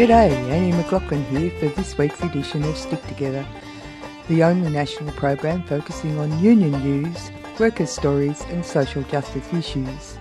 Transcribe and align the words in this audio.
G'day, 0.00 0.32
Annie 0.48 0.72
McLaughlin 0.72 1.22
here 1.26 1.50
for 1.60 1.68
this 1.78 1.98
week's 1.98 2.22
edition 2.22 2.64
of 2.64 2.74
Stick 2.74 3.06
Together, 3.06 3.46
the 4.28 4.42
only 4.42 4.70
national 4.70 5.12
program 5.12 5.62
focusing 5.64 6.18
on 6.18 6.42
union 6.42 6.72
news, 6.82 7.30
workers' 7.58 7.90
stories, 7.90 8.40
and 8.48 8.64
social 8.64 9.02
justice 9.02 9.52
issues. 9.52 10.16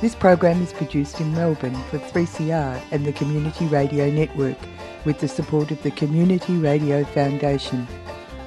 This 0.00 0.16
program 0.16 0.60
is 0.60 0.72
produced 0.72 1.20
in 1.20 1.32
Melbourne 1.34 1.80
for 1.84 2.00
3CR 2.00 2.82
and 2.90 3.06
the 3.06 3.12
Community 3.12 3.66
Radio 3.66 4.10
Network 4.10 4.58
with 5.04 5.20
the 5.20 5.28
support 5.28 5.70
of 5.70 5.80
the 5.84 5.92
Community 5.92 6.56
Radio 6.56 7.04
Foundation 7.04 7.86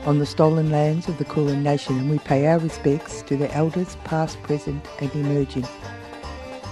on 0.05 0.19
the 0.19 0.25
stolen 0.25 0.71
lands 0.71 1.07
of 1.07 1.17
the 1.19 1.23
Kulin 1.23 1.63
Nation, 1.63 1.97
and 1.97 2.09
we 2.09 2.19
pay 2.19 2.47
our 2.47 2.59
respects 2.59 3.21
to 3.21 3.37
the 3.37 3.49
elders 3.55 3.95
past, 4.03 4.43
present, 4.43 4.85
and 4.99 5.09
emerging. 5.15 5.65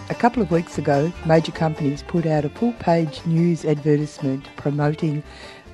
A 0.10 0.16
couple 0.16 0.44
of 0.44 0.52
weeks 0.52 0.78
ago, 0.78 1.14
major 1.26 1.54
companies 1.54 2.04
put 2.04 2.26
out 2.26 2.44
a 2.44 2.50
full 2.50 2.74
page 2.74 3.26
news 3.26 3.64
advertisement 3.64 4.46
promoting 4.58 5.24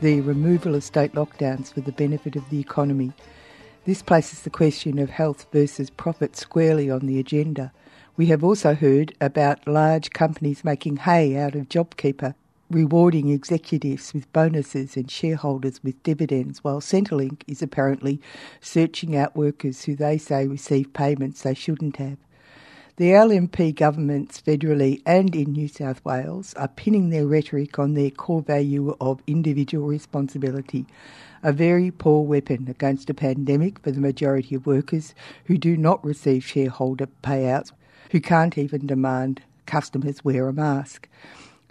the 0.02 0.22
removal 0.22 0.76
of 0.76 0.84
state 0.84 1.14
lockdowns 1.14 1.74
for 1.74 1.82
the 1.82 1.92
benefit 1.92 2.36
of 2.36 2.48
the 2.52 2.60
economy. 2.60 3.12
This 3.86 4.04
places 4.04 4.44
the 4.44 4.52
question 4.52 5.00
of 5.00 5.10
health 5.10 5.48
versus 5.52 5.90
profit 5.90 6.36
squarely 6.36 6.92
on 6.92 7.08
the 7.08 7.20
agenda. 7.20 7.72
We 8.18 8.28
have 8.28 8.44
also 8.44 8.76
heard 8.76 9.16
about 9.20 9.68
large 9.68 10.12
companies 10.12 10.64
making 10.64 10.98
hay 10.98 11.36
out 11.36 11.56
of 11.56 11.68
JobKeeper, 11.68 12.36
rewarding 12.70 13.30
executives 13.30 14.14
with 14.14 14.32
bonuses 14.32 14.96
and 14.96 15.10
shareholders 15.10 15.84
with 15.84 16.02
dividends, 16.04 16.64
while 16.64 16.82
Centrelink 16.82 17.42
is 17.48 17.64
apparently 17.64 18.22
searching 18.62 19.16
out 19.16 19.36
workers 19.36 19.86
who 19.86 19.96
they 19.96 20.20
say 20.20 20.46
receive 20.46 20.94
payments 20.94 21.42
they 21.42 21.56
shouldn't 21.56 21.98
have. 21.98 22.18
The 23.00 23.12
LNP 23.12 23.76
governments 23.76 24.42
federally 24.42 25.02
and 25.06 25.34
in 25.34 25.54
New 25.54 25.70
South 25.70 26.04
Wales 26.04 26.54
are 26.56 26.68
pinning 26.68 27.12
their 27.12 27.26
rhetoric 27.26 27.80
on 27.80 27.94
their 27.94 28.10
core 28.10 28.42
value 28.42 28.94
of 29.00 29.24
individual 29.26 29.88
responsibility, 29.88 30.86
a 31.42 31.54
very 31.54 31.92
poor 31.92 32.26
weapon 32.26 32.68
against 32.68 33.10
a 33.10 33.14
pandemic 33.14 33.80
for 33.80 33.92
the 33.92 34.02
majority 34.02 34.54
of 34.54 34.66
workers 34.66 35.16
who 35.46 35.58
do 35.58 35.78
not 35.78 36.04
receive 36.04 36.44
shareholder 36.44 37.08
payouts, 37.24 37.72
who 38.12 38.20
can't 38.20 38.58
even 38.58 38.86
demand 38.86 39.44
customers 39.66 40.26
wear 40.26 40.50
a 40.50 40.54
mask. 40.54 41.08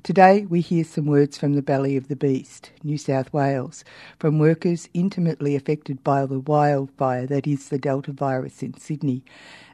Today, 0.05 0.47
we 0.49 0.61
hear 0.61 0.85
some 0.85 1.07
words 1.07 1.37
from 1.37 1.55
the 1.55 1.61
belly 1.61 1.97
of 1.97 2.07
the 2.07 2.17
beast, 2.17 2.71
New 2.85 2.97
South 2.97 3.33
Wales, 3.33 3.85
from 4.19 4.39
workers 4.39 4.89
intimately 4.95 5.57
affected 5.57 6.03
by 6.05 6.25
the 6.25 6.39
wildfire 6.39 7.27
that 7.27 7.49
is 7.49 7.69
the 7.69 7.79
Delta 7.79 8.13
virus 8.13 8.63
in 8.63 8.79
Sydney. 8.79 9.25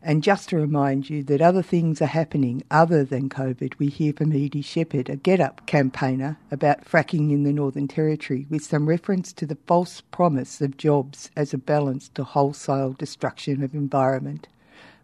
And 0.03 0.23
just 0.23 0.49
to 0.49 0.57
remind 0.57 1.11
you 1.11 1.23
that 1.25 1.43
other 1.43 1.63
things 1.63 2.01
are 2.01 2.07
happening 2.07 2.65
other 2.71 3.05
than 3.05 3.29
COVID, 3.29 3.75
we 3.79 3.89
hear 3.89 4.15
from 4.15 4.33
Edie 4.33 4.63
Shepherd, 4.63 5.11
a 5.11 5.17
GetUp 5.17 5.67
campaigner 5.67 6.39
about 6.51 6.87
fracking 6.87 7.31
in 7.31 7.45
the 7.45 7.53
Northern 7.53 7.87
Territory, 7.87 8.47
with 8.49 8.65
some 8.65 8.89
reference 8.89 9.31
to 9.35 9.47
the 9.47 9.59
false 9.67 10.01
promise 10.01 10.63
of 10.63 10.79
jobs 10.79 11.31
as 11.37 11.53
a 11.53 11.59
balance 11.59 12.09
to 12.15 12.25
wholesale 12.25 12.93
destruction 12.95 13.63
of 13.63 13.75
environment. 13.75 14.49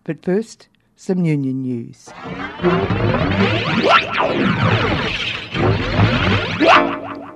But 0.03 0.25
first, 0.25 0.67
some 0.97 1.25
union 1.25 1.63
news. 1.63 2.09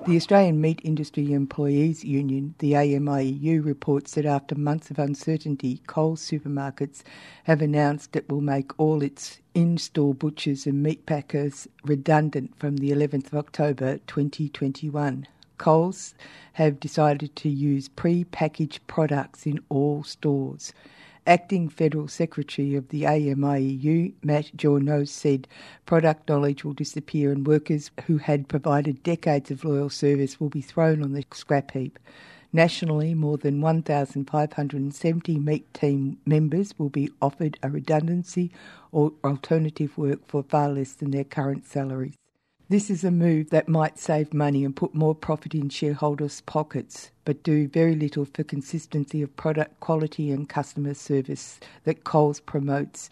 The 0.06 0.16
Australian 0.16 0.60
Meat 0.60 0.82
Industry 0.84 1.32
Employees 1.32 2.04
Union, 2.04 2.54
the 2.58 2.72
AMIEU, 2.72 3.64
reports 3.64 4.12
that 4.14 4.26
after 4.26 4.54
months 4.54 4.90
of 4.90 4.98
uncertainty, 4.98 5.80
Coles 5.86 6.20
supermarkets 6.20 7.02
have 7.44 7.62
announced 7.62 8.14
it 8.14 8.28
will 8.28 8.42
make 8.42 8.78
all 8.78 9.02
its 9.02 9.40
in-store 9.54 10.14
butchers 10.14 10.66
and 10.66 10.82
meat 10.82 11.06
packers 11.06 11.66
redundant 11.84 12.54
from 12.58 12.76
the 12.76 12.90
11th 12.90 13.28
of 13.28 13.36
October 13.36 13.96
2021. 14.06 15.26
Coles 15.56 16.14
have 16.52 16.80
decided 16.80 17.34
to 17.36 17.48
use 17.48 17.88
pre-packaged 17.88 18.86
products 18.86 19.46
in 19.46 19.58
all 19.70 20.04
stores. 20.04 20.74
Acting 21.26 21.70
Federal 21.70 22.06
Secretary 22.06 22.74
of 22.74 22.90
the 22.90 23.04
AMIEU, 23.04 24.12
Matt 24.22 24.54
Journeaux, 24.54 25.04
said 25.04 25.48
product 25.86 26.28
knowledge 26.28 26.64
will 26.64 26.74
disappear 26.74 27.32
and 27.32 27.46
workers 27.46 27.90
who 28.06 28.18
had 28.18 28.46
provided 28.46 29.02
decades 29.02 29.50
of 29.50 29.64
loyal 29.64 29.88
service 29.88 30.38
will 30.38 30.50
be 30.50 30.60
thrown 30.60 31.02
on 31.02 31.14
the 31.14 31.24
scrap 31.32 31.70
heap. 31.70 31.98
Nationally, 32.52 33.14
more 33.14 33.38
than 33.38 33.62
1,570 33.62 35.38
meat 35.38 35.72
team 35.72 36.18
members 36.26 36.78
will 36.78 36.90
be 36.90 37.10
offered 37.22 37.58
a 37.62 37.70
redundancy 37.70 38.52
or 38.92 39.14
alternative 39.24 39.96
work 39.96 40.20
for 40.28 40.42
far 40.42 40.68
less 40.68 40.92
than 40.92 41.10
their 41.10 41.24
current 41.24 41.66
salaries. 41.66 42.16
This 42.70 42.88
is 42.88 43.04
a 43.04 43.10
move 43.10 43.50
that 43.50 43.68
might 43.68 43.98
save 43.98 44.32
money 44.32 44.64
and 44.64 44.74
put 44.74 44.94
more 44.94 45.14
profit 45.14 45.54
in 45.54 45.68
shareholders' 45.68 46.40
pockets, 46.40 47.10
but 47.26 47.42
do 47.42 47.68
very 47.68 47.94
little 47.94 48.24
for 48.24 48.42
consistency 48.42 49.20
of 49.20 49.36
product 49.36 49.80
quality 49.80 50.30
and 50.30 50.48
customer 50.48 50.94
service 50.94 51.60
that 51.84 52.04
Coles 52.04 52.40
promotes 52.40 53.10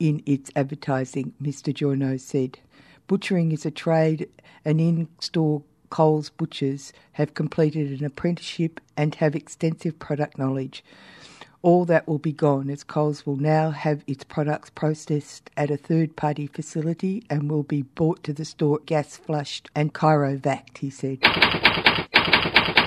in 0.00 0.20
its 0.26 0.50
advertising, 0.56 1.32
Mr. 1.40 1.72
Journeaux 1.72 2.16
said. 2.16 2.58
Butchering 3.06 3.52
is 3.52 3.64
a 3.64 3.70
trade, 3.70 4.28
and 4.64 4.80
in 4.80 5.06
store 5.20 5.62
Coles 5.90 6.30
butchers 6.30 6.92
have 7.12 7.34
completed 7.34 8.00
an 8.00 8.04
apprenticeship 8.04 8.80
and 8.96 9.14
have 9.14 9.36
extensive 9.36 10.00
product 10.00 10.38
knowledge. 10.38 10.82
All 11.60 11.84
that 11.86 12.06
will 12.06 12.18
be 12.18 12.32
gone 12.32 12.70
as 12.70 12.84
Coles 12.84 13.26
will 13.26 13.36
now 13.36 13.70
have 13.70 14.04
its 14.06 14.22
products 14.22 14.70
processed 14.70 15.50
at 15.56 15.72
a 15.72 15.76
third 15.76 16.14
party 16.14 16.46
facility 16.46 17.24
and 17.28 17.50
will 17.50 17.64
be 17.64 17.82
brought 17.82 18.22
to 18.24 18.32
the 18.32 18.44
store 18.44 18.78
gas 18.86 19.16
flushed 19.16 19.68
and 19.74 19.92
cryovac, 19.92 20.78
he 20.78 20.88
said. 20.88 21.18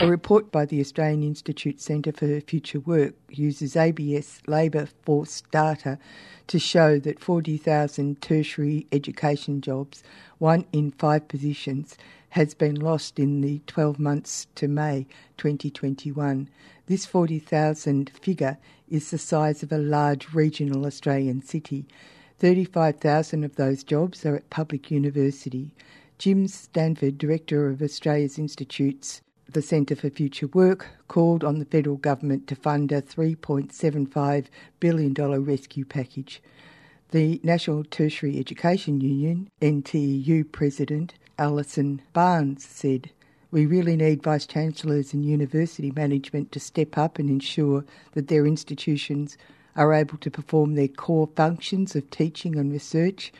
A 0.01 0.07
report 0.07 0.51
by 0.51 0.65
the 0.65 0.79
Australian 0.79 1.21
Institute 1.21 1.81
Centre 1.81 2.13
for 2.13 2.39
Future 2.41 2.79
Work 2.79 3.13
uses 3.29 3.75
ABS 3.75 4.41
labour 4.47 4.87
force 5.03 5.43
data 5.51 5.99
to 6.47 6.57
show 6.57 6.97
that 6.99 7.19
40,000 7.19 8.21
tertiary 8.21 8.87
education 8.91 9.61
jobs, 9.61 10.01
one 10.39 10.65
in 10.71 10.91
five 10.91 11.27
positions, 11.27 11.97
has 12.29 12.53
been 12.53 12.75
lost 12.75 13.19
in 13.19 13.41
the 13.41 13.61
12 13.67 13.99
months 13.99 14.47
to 14.55 14.67
May 14.67 15.05
2021. 15.37 16.49
This 16.91 17.05
40,000 17.05 18.09
figure 18.09 18.57
is 18.89 19.11
the 19.11 19.17
size 19.17 19.63
of 19.63 19.71
a 19.71 19.77
large 19.77 20.33
regional 20.33 20.85
Australian 20.85 21.41
city. 21.41 21.85
35,000 22.39 23.45
of 23.45 23.55
those 23.55 23.85
jobs 23.85 24.25
are 24.25 24.35
at 24.35 24.49
public 24.49 24.91
university. 24.91 25.73
Jim 26.17 26.49
Stanford, 26.49 27.17
Director 27.17 27.69
of 27.69 27.81
Australia's 27.81 28.37
Institutes, 28.37 29.21
the 29.49 29.61
Centre 29.61 29.95
for 29.95 30.09
Future 30.09 30.47
Work, 30.47 30.85
called 31.07 31.45
on 31.45 31.59
the 31.59 31.65
federal 31.65 31.95
government 31.95 32.45
to 32.47 32.55
fund 32.57 32.91
a 32.91 33.01
$3.75 33.01 34.47
billion 34.81 35.13
rescue 35.13 35.85
package. 35.85 36.43
The 37.11 37.39
National 37.41 37.85
Tertiary 37.85 38.37
Education 38.37 38.99
Union, 38.99 39.49
NTEU 39.61 40.51
President 40.51 41.13
Alison 41.39 42.01
Barnes 42.11 42.65
said, 42.65 43.11
We 43.51 43.65
really 43.65 43.97
need 43.97 44.23
Vice 44.23 44.45
Chancellors 44.45 45.13
and 45.13 45.25
university 45.25 45.91
management 45.91 46.53
to 46.53 46.59
step 46.61 46.97
up 46.97 47.19
and 47.19 47.29
ensure 47.29 47.83
that 48.13 48.29
their 48.29 48.47
institutions 48.47 49.37
are 49.75 49.93
able 49.93 50.17
to 50.19 50.31
perform 50.31 50.75
their 50.75 50.87
core 50.87 51.27
functions 51.35 51.93
of 51.93 52.09
teaching 52.09 52.55
and 52.55 52.71
research. 52.71 53.33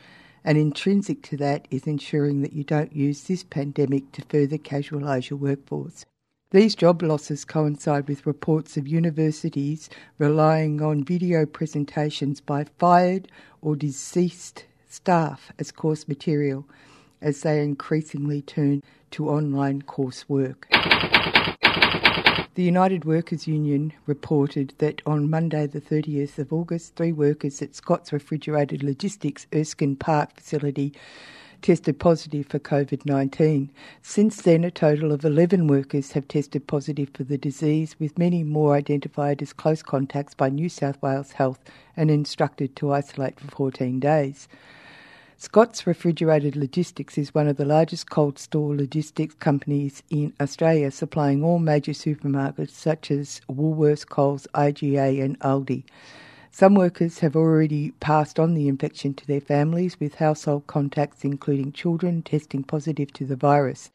And 0.44 0.58
intrinsic 0.58 1.22
to 1.22 1.38
that 1.38 1.66
is 1.70 1.86
ensuring 1.86 2.42
that 2.42 2.52
you 2.52 2.62
don't 2.62 2.94
use 2.94 3.24
this 3.24 3.42
pandemic 3.42 4.12
to 4.12 4.22
further 4.28 4.58
casualise 4.58 5.30
your 5.30 5.38
workforce. 5.38 6.04
These 6.50 6.74
job 6.74 7.00
losses 7.02 7.46
coincide 7.46 8.06
with 8.06 8.26
reports 8.26 8.76
of 8.76 8.86
universities 8.86 9.88
relying 10.18 10.82
on 10.82 11.04
video 11.04 11.46
presentations 11.46 12.42
by 12.42 12.64
fired 12.78 13.28
or 13.62 13.76
deceased 13.76 14.66
staff 14.86 15.52
as 15.58 15.72
course 15.72 16.06
material 16.06 16.66
as 17.22 17.40
they 17.40 17.62
increasingly 17.62 18.42
turn 18.42 18.82
to 19.12 19.30
online 19.30 19.80
coursework. 19.82 20.64
The 22.54 22.62
United 22.62 23.06
Workers 23.06 23.46
Union 23.46 23.94
reported 24.04 24.74
that 24.76 25.00
on 25.06 25.30
Monday, 25.30 25.66
the 25.66 25.80
30th 25.80 26.38
of 26.38 26.52
August, 26.52 26.96
three 26.96 27.12
workers 27.12 27.62
at 27.62 27.74
Scott's 27.74 28.12
Refrigerated 28.12 28.82
Logistics 28.82 29.46
Erskine 29.54 29.96
Park 29.96 30.34
facility 30.36 30.92
tested 31.62 31.98
positive 31.98 32.46
for 32.46 32.58
COVID 32.58 33.06
19. 33.06 33.70
Since 34.02 34.42
then, 34.42 34.64
a 34.64 34.70
total 34.70 35.12
of 35.12 35.24
11 35.24 35.68
workers 35.68 36.12
have 36.12 36.28
tested 36.28 36.66
positive 36.66 37.08
for 37.14 37.24
the 37.24 37.38
disease, 37.38 37.96
with 37.98 38.18
many 38.18 38.42
more 38.42 38.74
identified 38.74 39.40
as 39.40 39.52
close 39.52 39.82
contacts 39.82 40.34
by 40.34 40.50
New 40.50 40.68
South 40.68 41.00
Wales 41.00 41.32
Health 41.32 41.60
and 41.96 42.10
instructed 42.10 42.76
to 42.76 42.92
isolate 42.92 43.38
for 43.38 43.48
14 43.48 44.00
days. 44.00 44.48
Scott's 45.38 45.86
Refrigerated 45.86 46.56
Logistics 46.56 47.18
is 47.18 47.34
one 47.34 47.48
of 47.48 47.56
the 47.56 47.64
largest 47.64 48.08
cold 48.08 48.38
store 48.38 48.76
logistics 48.76 49.34
companies 49.34 50.02
in 50.10 50.32
Australia, 50.40 50.90
supplying 50.90 51.42
all 51.42 51.58
major 51.58 51.92
supermarkets 51.92 52.70
such 52.70 53.10
as 53.10 53.40
Woolworths, 53.50 54.06
Coles, 54.06 54.46
IGA, 54.54 55.22
and 55.24 55.38
Aldi. 55.40 55.84
Some 56.50 56.74
workers 56.74 57.20
have 57.20 57.34
already 57.34 57.92
passed 57.92 58.38
on 58.38 58.54
the 58.54 58.68
infection 58.68 59.14
to 59.14 59.26
their 59.26 59.40
families, 59.40 59.98
with 59.98 60.16
household 60.16 60.66
contacts, 60.66 61.24
including 61.24 61.72
children, 61.72 62.22
testing 62.22 62.62
positive 62.62 63.12
to 63.14 63.24
the 63.24 63.36
virus. 63.36 63.90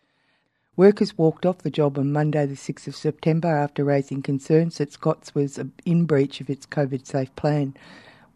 Workers 0.75 1.17
walked 1.17 1.45
off 1.45 1.59
the 1.59 1.69
job 1.69 1.97
on 1.97 2.11
Monday, 2.11 2.45
the 2.45 2.55
6th 2.55 2.87
of 2.87 2.95
September, 2.95 3.47
after 3.47 3.83
raising 3.83 4.21
concerns 4.21 4.79
that 4.79 4.91
Scott's 4.91 5.33
was 5.33 5.59
in 5.85 6.05
breach 6.05 6.41
of 6.41 6.49
its 6.49 6.65
COVID 6.65 7.05
safe 7.05 7.33
plan. 7.35 7.75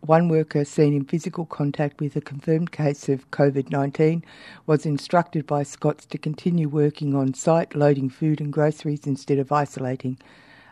One 0.05 0.29
worker 0.29 0.65
seen 0.65 0.95
in 0.95 1.05
physical 1.05 1.45
contact 1.45 2.01
with 2.01 2.15
a 2.15 2.21
confirmed 2.21 2.71
case 2.71 3.07
of 3.07 3.29
COVID 3.29 3.69
19 3.69 4.25
was 4.65 4.83
instructed 4.83 5.45
by 5.45 5.61
Scott's 5.61 6.07
to 6.07 6.17
continue 6.17 6.67
working 6.67 7.13
on 7.13 7.35
site, 7.35 7.75
loading 7.75 8.09
food 8.09 8.41
and 8.41 8.51
groceries 8.51 9.05
instead 9.05 9.37
of 9.37 9.51
isolating. 9.51 10.17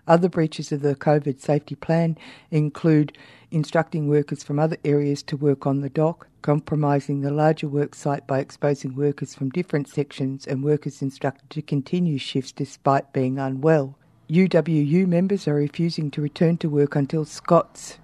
Other 0.07 0.29
breaches 0.29 0.71
of 0.71 0.81
the 0.81 0.95
COVID 0.95 1.39
safety 1.39 1.75
plan 1.75 2.17
include 2.49 3.15
instructing 3.51 4.07
workers 4.07 4.41
from 4.41 4.57
other 4.57 4.77
areas 4.83 5.21
to 5.23 5.37
work 5.37 5.67
on 5.67 5.81
the 5.81 5.91
dock, 5.91 6.27
compromising 6.41 7.21
the 7.21 7.29
larger 7.29 7.67
work 7.67 7.93
site 7.93 8.25
by 8.25 8.39
exposing 8.39 8.95
workers 8.95 9.35
from 9.35 9.51
different 9.51 9.87
sections, 9.87 10.47
and 10.47 10.63
workers 10.63 11.03
instructed 11.03 11.51
to 11.51 11.61
continue 11.61 12.17
shifts 12.17 12.51
despite 12.51 13.13
being 13.13 13.37
unwell. 13.37 13.95
UWU 14.27 15.05
members 15.05 15.47
are 15.47 15.53
refusing 15.53 16.09
to 16.09 16.21
return 16.21 16.57
to 16.57 16.67
work 16.67 16.95
until 16.95 17.25
Scott's 17.25 17.99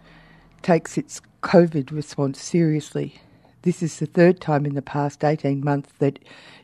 takes 0.66 0.98
its 0.98 1.22
COVID 1.44 1.92
response 1.92 2.42
seriously. 2.42 3.14
This 3.62 3.84
is 3.84 4.00
the 4.00 4.08
third 4.08 4.42
time 4.42 4.66
in 4.66 4.74
the 4.74 4.82
past 4.82 5.24
18 5.24 5.64
months 5.64 5.92
that 6.00 6.18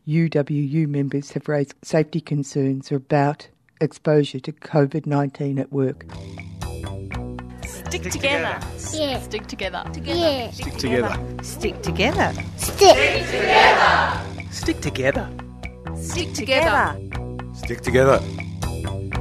UWU 0.08 0.88
members 0.88 1.34
have 1.34 1.48
raised 1.48 1.76
safety 1.84 2.20
concerns 2.20 2.92
about 2.92 3.48
exposure 3.80 4.40
to 4.40 4.52
COVID 4.54 5.06
19 5.06 5.60
at 5.60 5.72
work. 5.72 6.06
Stick 7.64 8.02
together. 8.02 8.60
Yeah. 8.92 9.20
Stick 9.22 9.46
together. 9.46 9.84
Yeah. 10.02 10.50
Stick 10.50 10.74
together. 10.78 11.44
Stick 11.44 11.82
together. 11.84 12.34
Stick. 12.58 13.28
Together. 13.28 14.20
Stick 14.50 14.82
together. 14.82 15.30
Stick 15.96 16.34
together. 16.34 17.00
Stick 17.54 17.82
together. 17.82 18.20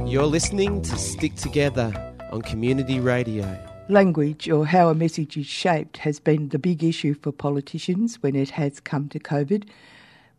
You're 0.07 0.25
listening 0.25 0.81
to 0.81 0.97
Stick 0.97 1.35
Together 1.35 1.93
on 2.31 2.41
Community 2.41 2.99
Radio. 2.99 3.70
Language, 3.91 4.47
or 4.47 4.67
how 4.67 4.87
a 4.87 4.95
message 4.95 5.35
is 5.35 5.47
shaped, 5.47 5.97
has 5.97 6.17
been 6.17 6.47
the 6.47 6.57
big 6.57 6.81
issue 6.81 7.13
for 7.13 7.33
politicians 7.33 8.23
when 8.23 8.37
it 8.37 8.51
has 8.51 8.79
come 8.79 9.09
to 9.09 9.19
COVID, 9.19 9.67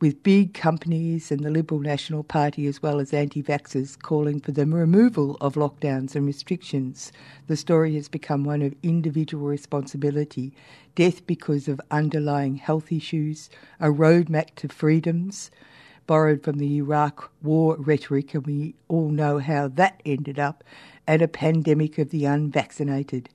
with 0.00 0.22
big 0.22 0.54
companies 0.54 1.30
and 1.30 1.44
the 1.44 1.50
Liberal 1.50 1.82
National 1.82 2.22
Party, 2.22 2.66
as 2.66 2.82
well 2.82 2.98
as 2.98 3.12
anti 3.12 3.42
vaxxers, 3.42 4.00
calling 4.00 4.40
for 4.40 4.52
the 4.52 4.64
removal 4.64 5.36
of 5.42 5.56
lockdowns 5.56 6.16
and 6.16 6.24
restrictions. 6.24 7.12
The 7.46 7.58
story 7.58 7.94
has 7.96 8.08
become 8.08 8.42
one 8.42 8.62
of 8.62 8.74
individual 8.82 9.46
responsibility 9.46 10.54
death 10.94 11.26
because 11.26 11.68
of 11.68 11.78
underlying 11.90 12.54
health 12.54 12.90
issues, 12.90 13.50
a 13.78 13.88
roadmap 13.88 14.54
to 14.56 14.68
freedoms. 14.68 15.50
Borrowed 16.06 16.42
from 16.42 16.56
the 16.56 16.78
Iraq 16.78 17.30
war 17.42 17.76
rhetoric, 17.76 18.32
and 18.32 18.46
we 18.46 18.76
all 18.88 19.10
know 19.10 19.40
how 19.40 19.68
that 19.68 20.00
ended 20.06 20.38
up, 20.38 20.64
and 21.06 21.20
a 21.20 21.28
pandemic 21.28 21.98
of 21.98 22.08
the 22.08 22.24
unvaccinated. 22.24 23.28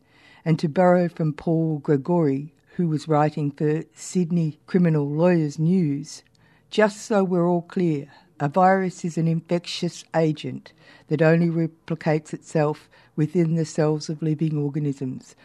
And 0.47 0.57
to 0.59 0.69
borrow 0.69 1.09
from 1.09 1.33
Paul 1.33 1.79
Gregory, 1.79 2.53
who 2.77 2.87
was 2.87 3.09
writing 3.09 3.51
for 3.51 3.83
Sydney 3.93 4.61
Criminal 4.65 5.05
Lawyers 5.05 5.59
News, 5.59 6.23
just 6.69 7.01
so 7.01 7.21
we're 7.21 7.45
all 7.45 7.63
clear, 7.63 8.07
a 8.39 8.47
virus 8.47 9.03
is 9.03 9.17
an 9.17 9.27
infectious 9.27 10.05
agent 10.15 10.71
that 11.09 11.21
only 11.21 11.49
replicates 11.49 12.33
itself 12.33 12.87
within 13.17 13.55
the 13.55 13.65
cells 13.65 14.07
of 14.07 14.21
living 14.21 14.57
organisms. 14.57 15.35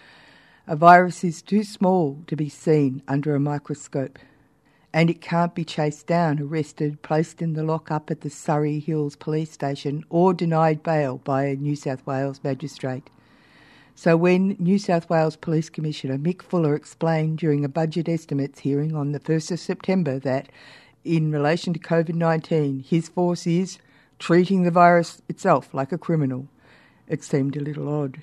A 0.69 0.76
virus 0.76 1.25
is 1.25 1.43
too 1.43 1.64
small 1.64 2.22
to 2.28 2.37
be 2.37 2.48
seen 2.48 3.02
under 3.08 3.34
a 3.34 3.40
microscope, 3.40 4.20
and 4.93 5.10
it 5.10 5.20
can't 5.20 5.56
be 5.56 5.64
chased 5.64 6.06
down, 6.06 6.38
arrested, 6.38 7.02
placed 7.02 7.43
in 7.43 7.55
the 7.55 7.64
lockup 7.64 8.08
at 8.08 8.20
the 8.20 8.31
Surry 8.31 8.78
Hills 8.78 9.16
Police 9.16 9.50
Station, 9.50 10.05
or 10.10 10.32
denied 10.32 10.84
bail 10.84 11.19
by 11.19 11.46
a 11.46 11.56
New 11.56 11.75
South 11.75 12.06
Wales 12.06 12.38
magistrate. 12.44 13.10
So 13.94 14.17
when 14.17 14.56
New 14.59 14.79
South 14.79 15.09
Wales 15.09 15.37
Police 15.37 15.69
Commissioner 15.69 16.19
Mick 16.19 16.43
Fuller 16.43 16.75
explained 16.75 17.39
during 17.39 17.65
a 17.65 17.69
budget 17.69 18.09
estimates 18.09 18.61
hearing 18.61 18.97
on 18.97 19.12
the 19.12 19.21
1st 19.21 19.53
of 19.53 19.61
September 19.61 20.19
that 20.21 20.49
in 21.05 21.31
relation 21.31 21.73
to 21.73 21.79
COVID 21.79 22.15
19, 22.15 22.81
his 22.81 23.09
force 23.09 23.47
is 23.47 23.79
treating 24.19 24.62
the 24.62 24.71
virus 24.71 25.21
itself 25.29 25.75
like 25.75 25.93
a 25.93 25.99
criminal. 25.99 26.49
It 27.09 27.23
seemed 27.23 27.56
a 27.56 27.61
little 27.61 27.89
odd. 27.89 28.23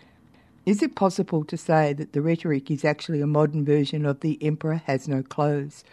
Is 0.66 0.82
it 0.82 0.96
possible 0.96 1.44
to 1.46 1.58
say 1.58 1.94
that 1.94 2.14
the 2.14 2.22
rhetoric 2.22 2.70
is 2.70 2.84
actually 2.84 3.22
a 3.22 3.28
modern 3.28 3.64
version 3.64 4.06
of 4.06 4.20
the 4.20 4.38
Emperor 4.42 4.82
has 4.86 5.08
no 5.08 5.24
clothes? 5.24 5.84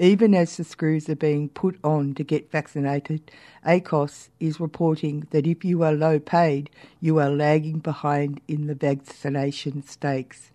Even 0.00 0.34
as 0.34 0.56
the 0.56 0.64
screws 0.64 1.10
are 1.10 1.14
being 1.14 1.50
put 1.50 1.78
on 1.84 2.14
to 2.14 2.24
get 2.24 2.50
vaccinated, 2.50 3.30
ACOSS 3.66 4.30
is 4.40 4.58
reporting 4.58 5.26
that 5.30 5.46
if 5.46 5.62
you 5.62 5.82
are 5.82 5.92
low 5.92 6.18
paid, 6.18 6.70
you 7.02 7.18
are 7.18 7.28
lagging 7.28 7.80
behind 7.80 8.40
in 8.48 8.66
the 8.66 8.74
vaccination 8.74 9.82
stakes. 9.82 10.52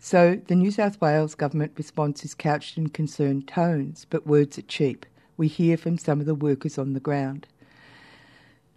So 0.00 0.40
the 0.46 0.54
New 0.54 0.70
South 0.70 0.98
Wales 1.02 1.34
government 1.34 1.72
response 1.76 2.24
is 2.24 2.32
couched 2.32 2.78
in 2.78 2.88
concerned 2.88 3.46
tones, 3.46 4.06
but 4.08 4.26
words 4.26 4.56
are 4.56 4.62
cheap. 4.62 5.04
We 5.36 5.48
hear 5.48 5.76
from 5.76 5.98
some 5.98 6.20
of 6.20 6.24
the 6.26 6.34
workers 6.34 6.78
on 6.78 6.94
the 6.94 7.00
ground. 7.00 7.46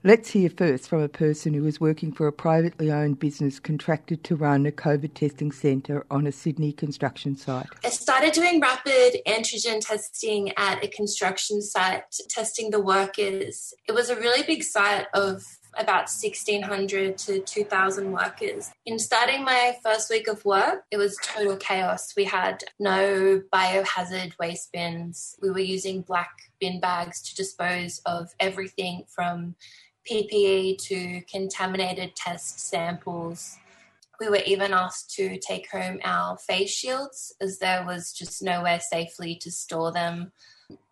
Let's 0.01 0.29
hear 0.29 0.49
first 0.49 0.87
from 0.87 1.01
a 1.01 1.09
person 1.09 1.53
who 1.53 1.65
is 1.65 1.81
working 1.81 2.13
for 2.13 2.25
a 2.25 2.31
privately 2.31 2.89
owned 2.89 3.19
business 3.19 3.59
contracted 3.59 4.23
to 4.23 4.37
run 4.37 4.65
a 4.65 4.71
COVID 4.71 5.13
testing 5.13 5.51
centre 5.51 6.05
on 6.09 6.25
a 6.25 6.31
Sydney 6.31 6.71
construction 6.71 7.35
site. 7.35 7.67
I 7.83 7.89
started 7.89 8.31
doing 8.31 8.61
rapid 8.61 9.17
antigen 9.27 9.85
testing 9.85 10.53
at 10.55 10.81
a 10.81 10.87
construction 10.87 11.61
site, 11.61 12.03
testing 12.29 12.69
the 12.69 12.79
workers. 12.79 13.73
It 13.89 13.91
was 13.91 14.09
a 14.09 14.15
really 14.15 14.41
big 14.43 14.63
site 14.63 15.07
of 15.13 15.43
about 15.77 16.09
1,600 16.09 17.17
to 17.17 17.41
2,000 17.41 18.11
workers. 18.13 18.71
In 18.85 18.99
starting 18.99 19.43
my 19.43 19.75
first 19.83 20.09
week 20.09 20.29
of 20.29 20.43
work, 20.45 20.85
it 20.91 20.97
was 20.97 21.17
total 21.21 21.57
chaos. 21.57 22.13
We 22.15 22.23
had 22.23 22.63
no 22.79 23.41
biohazard 23.53 24.31
waste 24.39 24.71
bins. 24.71 25.35
We 25.41 25.51
were 25.51 25.59
using 25.59 26.03
black 26.03 26.31
bin 26.61 26.79
bags 26.79 27.21
to 27.23 27.35
dispose 27.35 28.01
of 28.05 28.29
everything 28.39 29.03
from 29.13 29.55
PPE 30.09 30.79
to 30.79 31.21
contaminated 31.29 32.15
test 32.15 32.59
samples. 32.59 33.57
We 34.19 34.27
were 34.27 34.41
even 34.45 34.73
asked 34.73 35.11
to 35.15 35.37
take 35.37 35.69
home 35.69 35.99
our 36.03 36.35
face 36.37 36.71
shields 36.71 37.33
as 37.39 37.59
there 37.59 37.85
was 37.85 38.11
just 38.11 38.41
nowhere 38.41 38.79
safely 38.79 39.35
to 39.35 39.51
store 39.51 39.91
them. 39.91 40.31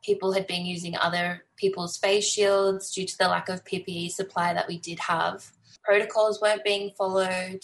People 0.03 0.34
had 0.34 0.46
been 0.46 0.65
using 0.65 0.96
other 0.96 1.44
people's 1.56 1.98
face 1.98 2.30
shields 2.30 2.94
due 2.94 3.08
to 3.08 3.18
the 3.18 3.27
lack 3.27 3.50
of 3.50 3.65
PPE 3.65 4.12
supply 4.12 4.53
that 4.53 4.68
we 4.68 4.77
did 4.77 5.00
have. 5.00 5.51
Protocols 5.84 6.39
weren't 6.39 6.63
being 6.63 6.92
followed. 6.96 7.62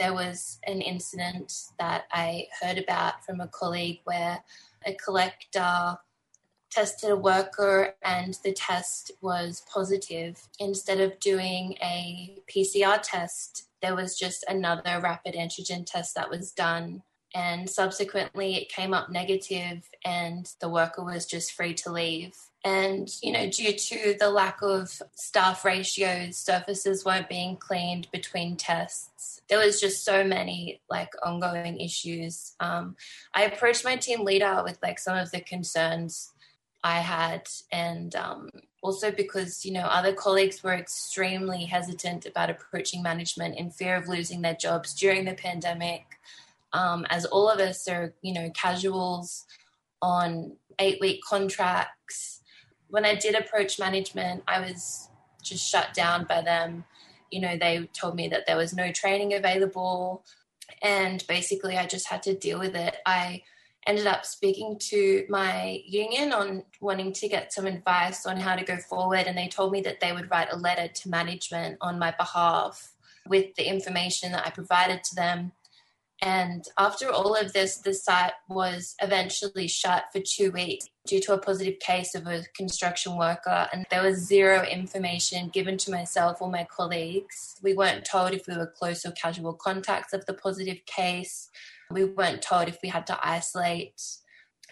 There 0.00 0.14
was 0.14 0.58
an 0.66 0.80
incident 0.80 1.52
that 1.78 2.04
I 2.10 2.48
heard 2.60 2.78
about 2.78 3.24
from 3.24 3.40
a 3.40 3.48
colleague 3.48 4.00
where 4.04 4.42
a 4.84 4.94
collector 4.94 5.98
tested 6.70 7.10
a 7.10 7.16
worker 7.16 7.94
and 8.02 8.38
the 8.44 8.52
test 8.52 9.12
was 9.20 9.62
positive. 9.72 10.48
Instead 10.58 11.00
of 11.00 11.18
doing 11.20 11.74
a 11.82 12.38
PCR 12.52 13.00
test, 13.02 13.68
there 13.82 13.94
was 13.94 14.18
just 14.18 14.44
another 14.48 15.00
rapid 15.00 15.34
antigen 15.34 15.86
test 15.86 16.14
that 16.14 16.30
was 16.30 16.52
done. 16.52 17.02
And 17.34 17.68
subsequently, 17.68 18.56
it 18.56 18.70
came 18.70 18.94
up 18.94 19.10
negative, 19.10 19.88
and 20.02 20.50
the 20.60 20.68
worker 20.68 21.04
was 21.04 21.26
just 21.26 21.52
free 21.52 21.74
to 21.74 21.92
leave. 21.92 22.32
And, 22.64 23.08
you 23.22 23.32
know, 23.32 23.48
due 23.48 23.72
to 23.72 24.16
the 24.18 24.30
lack 24.30 24.62
of 24.62 25.00
staff 25.14 25.64
ratios, 25.64 26.38
surfaces 26.38 27.04
weren't 27.04 27.28
being 27.28 27.56
cleaned 27.56 28.08
between 28.10 28.56
tests. 28.56 29.42
There 29.48 29.58
was 29.58 29.80
just 29.80 30.04
so 30.04 30.24
many 30.24 30.80
like 30.90 31.12
ongoing 31.22 31.78
issues. 31.78 32.54
Um, 32.60 32.96
I 33.34 33.44
approached 33.44 33.84
my 33.84 33.96
team 33.96 34.24
leader 34.24 34.62
with 34.64 34.78
like 34.82 34.98
some 34.98 35.16
of 35.16 35.30
the 35.30 35.40
concerns 35.40 36.32
I 36.84 37.00
had, 37.00 37.48
and 37.72 38.14
um, 38.14 38.50
also 38.82 39.10
because 39.10 39.64
you 39.64 39.72
know 39.72 39.82
other 39.82 40.12
colleagues 40.12 40.62
were 40.62 40.74
extremely 40.74 41.64
hesitant 41.64 42.26
about 42.26 42.50
approaching 42.50 43.02
management 43.02 43.56
in 43.58 43.70
fear 43.70 43.96
of 43.96 44.08
losing 44.08 44.42
their 44.42 44.54
jobs 44.54 44.94
during 44.94 45.24
the 45.24 45.34
pandemic. 45.34 46.04
Um, 46.72 47.06
as 47.08 47.24
all 47.24 47.48
of 47.48 47.60
us 47.60 47.88
are, 47.88 48.12
you 48.20 48.34
know, 48.34 48.50
casuals 48.50 49.46
on 50.02 50.56
eight-week 50.78 51.22
contracts. 51.26 52.42
When 52.88 53.04
I 53.04 53.14
did 53.14 53.34
approach 53.34 53.78
management, 53.78 54.42
I 54.46 54.60
was 54.60 55.08
just 55.42 55.66
shut 55.68 55.94
down 55.94 56.24
by 56.24 56.42
them. 56.42 56.84
You 57.30 57.40
know, 57.40 57.56
they 57.56 57.88
told 57.92 58.16
me 58.16 58.28
that 58.28 58.46
there 58.46 58.56
was 58.56 58.74
no 58.74 58.92
training 58.92 59.34
available, 59.34 60.24
and 60.82 61.24
basically, 61.26 61.76
I 61.76 61.86
just 61.86 62.08
had 62.08 62.22
to 62.24 62.34
deal 62.34 62.58
with 62.58 62.76
it. 62.76 62.96
I 63.04 63.42
ended 63.86 64.06
up 64.06 64.26
speaking 64.26 64.78
to 64.78 65.24
my 65.28 65.82
union 65.86 66.32
on 66.32 66.64
wanting 66.80 67.12
to 67.12 67.28
get 67.28 67.52
some 67.52 67.66
advice 67.66 68.26
on 68.26 68.36
how 68.36 68.54
to 68.54 68.64
go 68.64 68.76
forward. 68.76 69.26
And 69.26 69.36
they 69.36 69.48
told 69.48 69.72
me 69.72 69.80
that 69.82 70.00
they 70.00 70.12
would 70.12 70.30
write 70.30 70.52
a 70.52 70.56
letter 70.56 70.88
to 70.88 71.08
management 71.08 71.78
on 71.80 71.98
my 71.98 72.10
behalf 72.12 72.92
with 73.26 73.54
the 73.56 73.68
information 73.68 74.32
that 74.32 74.46
I 74.46 74.50
provided 74.50 75.04
to 75.04 75.14
them. 75.14 75.52
And 76.20 76.64
after 76.76 77.10
all 77.10 77.36
of 77.36 77.52
this, 77.52 77.76
the 77.76 77.94
site 77.94 78.32
was 78.48 78.96
eventually 79.00 79.68
shut 79.68 80.06
for 80.12 80.20
two 80.20 80.50
weeks 80.50 80.86
due 81.06 81.20
to 81.20 81.34
a 81.34 81.38
positive 81.38 81.78
case 81.78 82.14
of 82.16 82.26
a 82.26 82.44
construction 82.56 83.16
worker. 83.16 83.68
And 83.72 83.86
there 83.90 84.02
was 84.02 84.26
zero 84.26 84.64
information 84.64 85.48
given 85.48 85.78
to 85.78 85.92
myself 85.92 86.42
or 86.42 86.50
my 86.50 86.64
colleagues. 86.64 87.56
We 87.62 87.74
weren't 87.74 88.04
told 88.04 88.32
if 88.32 88.48
we 88.48 88.56
were 88.56 88.66
close 88.66 89.06
or 89.06 89.12
casual 89.12 89.54
contacts 89.54 90.12
of 90.12 90.26
the 90.26 90.34
positive 90.34 90.84
case. 90.86 91.50
We 91.90 92.04
weren't 92.04 92.42
told 92.42 92.68
if 92.68 92.78
we 92.82 92.88
had 92.88 93.06
to 93.08 93.18
isolate. 93.22 94.02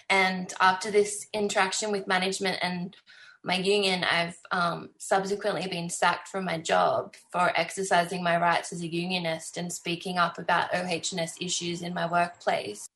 And 0.09 0.53
after 0.61 0.91
this 0.91 1.27
interaction 1.33 1.91
with 1.91 2.07
management 2.07 2.59
and 2.63 2.97
my 3.43 3.57
union, 3.57 4.05
I've 4.05 4.37
um, 4.51 4.91
subsequently 4.99 5.69
been 5.69 5.89
sacked 5.89 6.29
from 6.29 6.45
my 6.45 6.59
job 6.59 7.15
for 7.31 7.53
exercising 7.57 8.23
my 8.23 8.37
rights 8.39 8.73
as 8.73 8.83
a 8.83 8.93
unionist 8.93 9.57
and 9.57 9.73
speaking 9.73 10.19
up 10.19 10.39
about 10.39 10.75
OHS 10.75 11.37
issues 11.41 11.83
in 11.83 11.95
my 11.95 12.11
workplace. 12.11 12.89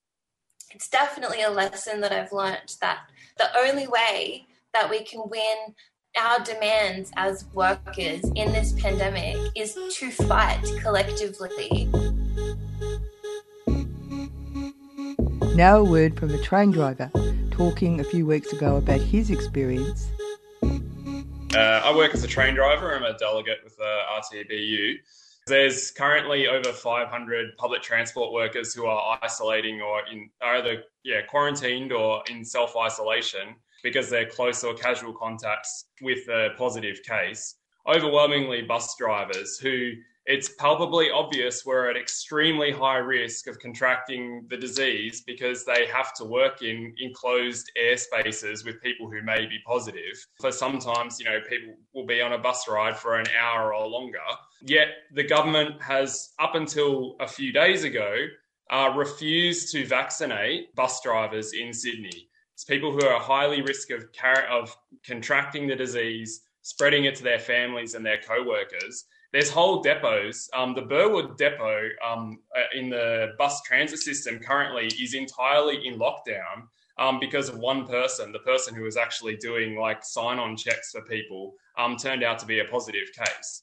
It's 0.72 0.88
definitely 0.88 1.42
a 1.42 1.50
lesson 1.50 2.00
that 2.00 2.12
I've 2.12 2.32
learned 2.32 2.76
that 2.80 2.98
the 3.38 3.56
only 3.58 3.86
way 3.86 4.46
that 4.72 4.90
we 4.90 5.04
can 5.04 5.22
win 5.28 5.74
our 6.18 6.40
demands 6.40 7.10
as 7.16 7.44
workers 7.54 8.22
in 8.34 8.52
this 8.52 8.72
pandemic 8.72 9.36
is 9.54 9.74
to 9.94 10.10
fight 10.10 10.62
collectively. 10.82 11.88
Now, 15.60 15.76
a 15.76 15.84
word 15.84 16.18
from 16.18 16.30
a 16.30 16.38
train 16.38 16.70
driver 16.70 17.10
talking 17.50 18.00
a 18.00 18.04
few 18.04 18.24
weeks 18.24 18.50
ago 18.50 18.78
about 18.78 18.98
his 18.98 19.28
experience 19.28 20.08
uh, 20.62 21.82
I 21.84 21.94
work 21.94 22.14
as 22.14 22.24
a 22.24 22.26
train 22.26 22.54
driver. 22.54 22.96
I'm 22.96 23.02
a 23.02 23.12
delegate 23.18 23.58
with 23.62 23.76
the 23.76 23.98
RTBU. 24.10 24.94
There's 25.46 25.90
currently 25.90 26.48
over 26.48 26.72
500 26.72 27.58
public 27.58 27.82
transport 27.82 28.32
workers 28.32 28.72
who 28.72 28.86
are 28.86 29.18
isolating 29.20 29.82
or 29.82 30.00
in 30.10 30.30
are 30.40 30.56
either 30.56 30.84
yeah 31.04 31.20
quarantined 31.28 31.92
or 31.92 32.22
in 32.30 32.42
self 32.42 32.74
isolation 32.74 33.54
because 33.82 34.08
they're 34.08 34.30
close 34.30 34.64
or 34.64 34.72
casual 34.72 35.12
contacts 35.12 35.84
with 36.00 36.26
a 36.28 36.54
positive 36.56 37.02
case. 37.02 37.56
Overwhelmingly, 37.86 38.62
bus 38.62 38.96
drivers 38.96 39.58
who 39.58 39.92
it's 40.26 40.50
palpably 40.58 41.10
obvious 41.10 41.64
we're 41.64 41.90
at 41.90 41.96
extremely 41.96 42.70
high 42.70 42.98
risk 42.98 43.46
of 43.46 43.58
contracting 43.58 44.46
the 44.48 44.56
disease 44.56 45.22
because 45.26 45.64
they 45.64 45.86
have 45.86 46.12
to 46.14 46.24
work 46.24 46.62
in 46.62 46.94
enclosed 47.00 47.70
air 47.76 47.96
spaces 47.96 48.64
with 48.64 48.82
people 48.82 49.10
who 49.10 49.22
may 49.22 49.46
be 49.46 49.58
positive. 49.66 50.24
For 50.40 50.52
sometimes, 50.52 51.18
you 51.18 51.24
know, 51.24 51.40
people 51.48 51.74
will 51.94 52.06
be 52.06 52.20
on 52.20 52.34
a 52.34 52.38
bus 52.38 52.68
ride 52.68 52.96
for 52.96 53.18
an 53.18 53.26
hour 53.40 53.74
or 53.74 53.86
longer. 53.86 54.18
Yet 54.62 54.88
the 55.14 55.24
government 55.24 55.80
has, 55.82 56.32
up 56.38 56.54
until 56.54 57.16
a 57.20 57.26
few 57.26 57.52
days 57.52 57.84
ago, 57.84 58.26
uh, 58.70 58.92
refused 58.94 59.72
to 59.72 59.86
vaccinate 59.86 60.74
bus 60.74 61.00
drivers 61.02 61.54
in 61.54 61.72
Sydney. 61.72 62.28
It's 62.54 62.64
people 62.64 62.92
who 62.92 63.04
are 63.06 63.18
highly 63.18 63.62
risk 63.62 63.90
of, 63.90 64.12
car- 64.12 64.46
of 64.50 64.76
contracting 65.04 65.66
the 65.66 65.74
disease, 65.74 66.42
spreading 66.60 67.06
it 67.06 67.14
to 67.16 67.22
their 67.22 67.38
families 67.38 67.94
and 67.94 68.04
their 68.04 68.18
co-workers 68.18 69.06
there's 69.32 69.50
whole 69.50 69.82
depots. 69.82 70.48
Um, 70.54 70.74
the 70.74 70.82
Burwood 70.82 71.36
depot 71.36 71.88
um, 72.06 72.38
uh, 72.56 72.78
in 72.78 72.90
the 72.90 73.28
bus 73.38 73.62
transit 73.62 74.00
system 74.00 74.38
currently 74.38 74.86
is 74.86 75.14
entirely 75.14 75.86
in 75.86 75.98
lockdown 75.98 76.66
um, 76.98 77.18
because 77.20 77.48
of 77.48 77.58
one 77.58 77.86
person. 77.86 78.32
The 78.32 78.40
person 78.40 78.74
who 78.74 78.82
was 78.82 78.96
actually 78.96 79.36
doing 79.36 79.76
like 79.76 80.04
sign 80.04 80.38
on 80.38 80.56
checks 80.56 80.90
for 80.90 81.02
people 81.02 81.54
um, 81.78 81.96
turned 81.96 82.24
out 82.24 82.38
to 82.40 82.46
be 82.46 82.60
a 82.60 82.64
positive 82.64 83.08
case. 83.16 83.62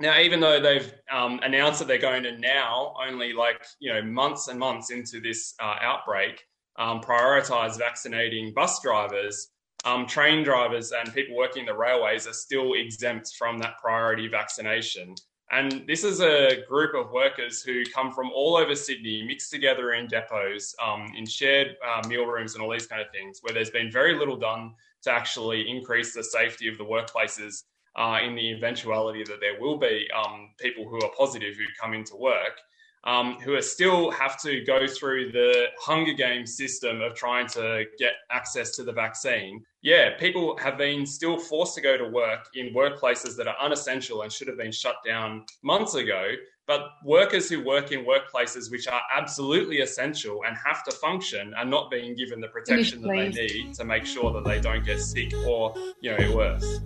Now, 0.00 0.20
even 0.20 0.38
though 0.38 0.60
they've 0.60 0.92
um, 1.12 1.40
announced 1.42 1.80
that 1.80 1.88
they're 1.88 1.98
going 1.98 2.22
to 2.22 2.38
now, 2.38 2.94
only 3.04 3.32
like 3.32 3.64
you 3.80 3.92
know 3.92 4.02
months 4.02 4.46
and 4.46 4.58
months 4.58 4.90
into 4.90 5.20
this 5.20 5.54
uh, 5.60 5.76
outbreak, 5.82 6.40
um, 6.78 7.00
prioritize 7.00 7.76
vaccinating 7.76 8.54
bus 8.54 8.80
drivers 8.80 9.48
um, 9.84 10.06
train 10.06 10.42
drivers 10.42 10.92
and 10.92 11.12
people 11.14 11.36
working 11.36 11.66
the 11.66 11.74
railways 11.74 12.26
are 12.26 12.32
still 12.32 12.74
exempt 12.74 13.34
from 13.38 13.58
that 13.58 13.78
priority 13.78 14.28
vaccination. 14.28 15.14
And 15.50 15.84
this 15.86 16.04
is 16.04 16.20
a 16.20 16.62
group 16.68 16.94
of 16.94 17.10
workers 17.10 17.62
who 17.62 17.82
come 17.86 18.12
from 18.12 18.30
all 18.34 18.56
over 18.56 18.74
Sydney, 18.74 19.22
mixed 19.26 19.50
together 19.50 19.94
in 19.94 20.06
depots, 20.06 20.74
um, 20.84 21.10
in 21.16 21.24
shared 21.24 21.76
uh, 21.86 22.06
meal 22.06 22.26
rooms, 22.26 22.54
and 22.54 22.62
all 22.62 22.70
these 22.70 22.86
kind 22.86 23.00
of 23.00 23.10
things, 23.12 23.38
where 23.40 23.54
there's 23.54 23.70
been 23.70 23.90
very 23.90 24.14
little 24.14 24.36
done 24.36 24.74
to 25.04 25.10
actually 25.10 25.68
increase 25.70 26.12
the 26.12 26.22
safety 26.22 26.68
of 26.68 26.76
the 26.76 26.84
workplaces 26.84 27.62
uh, 27.96 28.18
in 28.22 28.34
the 28.34 28.52
eventuality 28.52 29.24
that 29.24 29.40
there 29.40 29.58
will 29.58 29.78
be 29.78 30.06
um, 30.14 30.50
people 30.60 30.86
who 30.86 30.96
are 30.96 31.10
positive 31.16 31.56
who 31.56 31.64
come 31.80 31.94
into 31.94 32.16
work 32.16 32.60
um, 33.04 33.34
who 33.40 33.54
are 33.54 33.62
still 33.62 34.10
have 34.10 34.40
to 34.42 34.64
go 34.64 34.86
through 34.86 35.32
the 35.32 35.66
Hunger 35.78 36.12
Games 36.12 36.56
system 36.56 37.00
of 37.00 37.14
trying 37.14 37.46
to 37.48 37.84
get 37.98 38.12
access 38.30 38.74
to 38.76 38.82
the 38.82 38.92
vaccine. 38.92 39.64
Yeah, 39.82 40.16
people 40.18 40.56
have 40.58 40.76
been 40.76 41.06
still 41.06 41.38
forced 41.38 41.74
to 41.76 41.80
go 41.80 41.96
to 41.96 42.08
work 42.08 42.48
in 42.54 42.74
workplaces 42.74 43.36
that 43.36 43.46
are 43.46 43.56
unessential 43.60 44.22
and 44.22 44.32
should 44.32 44.48
have 44.48 44.58
been 44.58 44.72
shut 44.72 44.96
down 45.06 45.44
months 45.62 45.94
ago. 45.94 46.32
But 46.66 46.90
workers 47.02 47.48
who 47.48 47.64
work 47.64 47.92
in 47.92 48.04
workplaces 48.04 48.70
which 48.70 48.88
are 48.88 49.00
absolutely 49.16 49.78
essential 49.78 50.42
and 50.46 50.54
have 50.66 50.84
to 50.84 50.90
function 50.90 51.54
are 51.54 51.64
not 51.64 51.90
being 51.90 52.14
given 52.14 52.42
the 52.42 52.48
protection 52.48 53.00
that 53.02 53.08
they 53.08 53.28
need 53.30 53.74
to 53.74 53.84
make 53.84 54.04
sure 54.04 54.32
that 54.32 54.44
they 54.44 54.60
don't 54.60 54.84
get 54.84 55.00
sick 55.00 55.32
or, 55.46 55.74
you 56.02 56.14
know, 56.14 56.36
worse. 56.36 56.80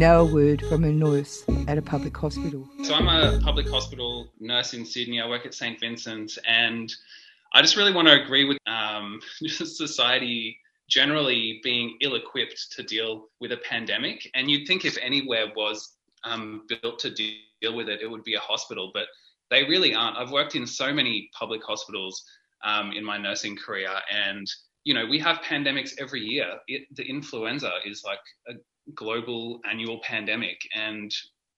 Now 0.00 0.20
a 0.20 0.24
word 0.24 0.64
from 0.64 0.84
a 0.84 0.90
nurse 0.90 1.44
at 1.68 1.76
a 1.76 1.82
public 1.82 2.16
hospital. 2.16 2.66
So 2.84 2.94
I'm 2.94 3.06
a 3.06 3.38
public 3.38 3.68
hospital 3.68 4.32
nurse 4.40 4.72
in 4.72 4.86
Sydney. 4.86 5.20
I 5.20 5.28
work 5.28 5.44
at 5.44 5.52
St 5.52 5.78
Vincent's, 5.78 6.38
and 6.48 6.90
I 7.52 7.60
just 7.60 7.76
really 7.76 7.92
want 7.92 8.08
to 8.08 8.14
agree 8.14 8.46
with 8.46 8.56
um, 8.66 9.20
society 9.46 10.58
generally 10.88 11.60
being 11.62 11.98
ill-equipped 12.00 12.72
to 12.76 12.82
deal 12.82 13.28
with 13.42 13.52
a 13.52 13.58
pandemic. 13.58 14.30
And 14.32 14.50
you'd 14.50 14.66
think 14.66 14.86
if 14.86 14.96
anywhere 15.02 15.52
was 15.54 15.92
um, 16.24 16.62
built 16.66 16.98
to 17.00 17.10
deal 17.10 17.76
with 17.76 17.90
it, 17.90 18.00
it 18.00 18.10
would 18.10 18.24
be 18.24 18.36
a 18.36 18.40
hospital, 18.40 18.90
but 18.94 19.04
they 19.50 19.64
really 19.64 19.94
aren't. 19.94 20.16
I've 20.16 20.30
worked 20.30 20.54
in 20.54 20.66
so 20.66 20.94
many 20.94 21.28
public 21.38 21.62
hospitals 21.62 22.24
um, 22.64 22.92
in 22.92 23.04
my 23.04 23.18
nursing 23.18 23.54
career, 23.54 23.90
and 24.10 24.50
you 24.84 24.94
know 24.94 25.04
we 25.04 25.18
have 25.18 25.40
pandemics 25.42 25.92
every 26.00 26.22
year. 26.22 26.54
It, 26.68 26.86
the 26.96 27.04
influenza 27.04 27.72
is 27.84 28.02
like 28.02 28.20
a 28.48 28.54
global 28.94 29.60
annual 29.68 30.00
pandemic 30.02 30.58
and 30.74 31.12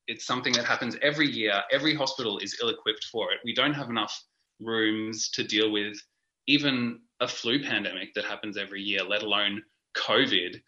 it's 0.08 0.26
something 0.26 0.52
that 0.54 0.64
happens 0.64 0.96
every 1.02 1.30
year. 1.30 1.62
Every 1.70 1.94
hospital 1.94 2.38
is 2.38 2.58
ill 2.60 2.68
equipped 2.68 3.04
for 3.04 3.32
it. 3.32 3.38
We 3.44 3.54
don't 3.54 3.74
have 3.74 3.90
enough 3.90 4.22
rooms 4.60 5.28
to 5.30 5.44
deal 5.44 5.70
with 5.70 5.96
even 6.46 7.00
a 7.20 7.28
flu 7.28 7.62
pandemic 7.62 8.14
that 8.14 8.24
happens 8.24 8.56
every 8.56 8.82
year, 8.82 9.02
let 9.04 9.22
alone 9.22 9.62
COVID. 9.96 10.60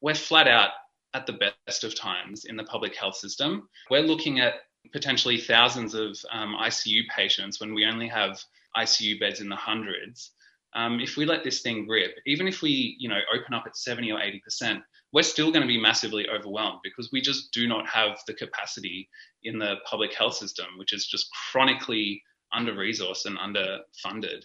We're 0.00 0.14
flat 0.14 0.48
out 0.48 0.70
at 1.14 1.26
the 1.26 1.52
best 1.66 1.84
of 1.84 1.94
times 1.94 2.44
in 2.44 2.56
the 2.56 2.64
public 2.64 2.96
health 2.96 3.16
system. 3.16 3.68
We're 3.90 4.00
looking 4.00 4.40
at 4.40 4.54
potentially 4.92 5.38
thousands 5.38 5.94
of 5.94 6.16
um, 6.32 6.56
ICU 6.60 7.02
patients 7.14 7.60
when 7.60 7.74
we 7.74 7.84
only 7.84 8.08
have 8.08 8.40
ICU 8.76 9.20
beds 9.20 9.40
in 9.40 9.48
the 9.48 9.56
hundreds. 9.56 10.32
Um, 10.74 11.00
if 11.00 11.16
we 11.16 11.26
let 11.26 11.44
this 11.44 11.62
thing 11.62 11.86
rip, 11.88 12.14
even 12.26 12.46
if 12.46 12.62
we, 12.62 12.96
you 12.98 13.08
know, 13.08 13.18
open 13.34 13.54
up 13.54 13.64
at 13.66 13.76
70 13.76 14.12
or 14.12 14.20
80 14.20 14.40
percent, 14.40 14.82
we're 15.12 15.22
still 15.22 15.50
going 15.50 15.62
to 15.62 15.68
be 15.68 15.80
massively 15.80 16.28
overwhelmed 16.28 16.80
because 16.82 17.10
we 17.12 17.20
just 17.20 17.52
do 17.52 17.66
not 17.66 17.88
have 17.88 18.18
the 18.26 18.34
capacity 18.34 19.08
in 19.42 19.58
the 19.58 19.76
public 19.84 20.14
health 20.14 20.34
system, 20.34 20.66
which 20.76 20.92
is 20.92 21.06
just 21.06 21.28
chronically 21.50 22.22
under 22.52 22.72
resourced 22.72 23.26
and 23.26 23.36
underfunded. 23.38 24.42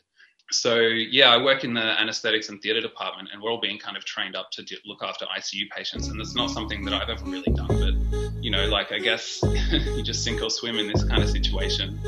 So 0.52 0.78
yeah, 0.80 1.30
I 1.30 1.42
work 1.42 1.64
in 1.64 1.74
the 1.74 1.82
anesthetics 1.82 2.50
and 2.50 2.62
theatre 2.62 2.82
department, 2.82 3.30
and 3.34 3.42
we're 3.42 3.52
all 3.52 3.60
being 3.60 3.80
kind 3.80 3.98
of 3.98 4.06
trained 4.06 4.36
up 4.36 4.52
to 4.52 4.64
look 4.86 5.02
after 5.04 5.26
ICU 5.26 5.70
patients, 5.76 6.08
and 6.08 6.22
it's 6.22 6.36
not 6.36 6.52
something 6.52 6.86
that 6.86 6.94
I've 6.94 7.10
ever 7.10 7.26
really 7.26 7.52
done. 7.54 7.68
But 7.68 8.44
you 8.44 8.52
know, 8.52 8.68
like 8.68 8.92
I 8.92 9.00
guess 9.00 9.42
you 9.72 10.04
just 10.04 10.24
sink 10.24 10.44
or 10.44 10.52
swim 10.52 10.78
in 10.78 10.88
this 10.88 11.04
kind 11.04 11.24
of 11.24 11.30
situation. 11.30 12.00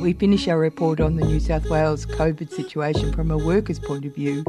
We 0.00 0.12
finish 0.12 0.46
our 0.46 0.58
report 0.58 1.00
on 1.00 1.16
the 1.16 1.24
New 1.24 1.40
South 1.40 1.68
Wales 1.68 2.06
COVID 2.06 2.50
situation 2.50 3.12
from 3.12 3.30
a 3.32 3.36
worker's 3.36 3.78
point 3.78 4.04
of 4.04 4.14
view 4.14 4.44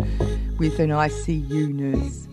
with 0.58 0.80
an 0.80 0.90
ICU 0.90 1.74
nurse. 1.74 2.28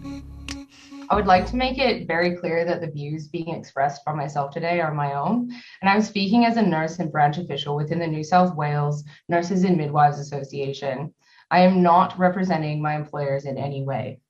I 1.10 1.16
would 1.16 1.26
like 1.26 1.46
to 1.46 1.56
make 1.56 1.76
it 1.76 2.06
very 2.06 2.36
clear 2.36 2.64
that 2.64 2.80
the 2.80 2.86
views 2.86 3.26
being 3.26 3.48
expressed 3.48 4.04
by 4.04 4.12
myself 4.12 4.52
today 4.52 4.80
are 4.80 4.94
my 4.94 5.14
own, 5.14 5.50
and 5.82 5.90
I'm 5.90 6.02
speaking 6.02 6.44
as 6.44 6.56
a 6.56 6.62
nurse 6.62 7.00
and 7.00 7.10
branch 7.10 7.36
official 7.36 7.74
within 7.74 7.98
the 7.98 8.06
New 8.06 8.22
South 8.22 8.54
Wales 8.54 9.02
Nurses 9.28 9.64
and 9.64 9.76
Midwives 9.76 10.20
Association. 10.20 11.12
I 11.50 11.62
am 11.62 11.82
not 11.82 12.16
representing 12.16 12.80
my 12.80 12.94
employers 12.94 13.44
in 13.44 13.58
any 13.58 13.82
way. 13.82 14.20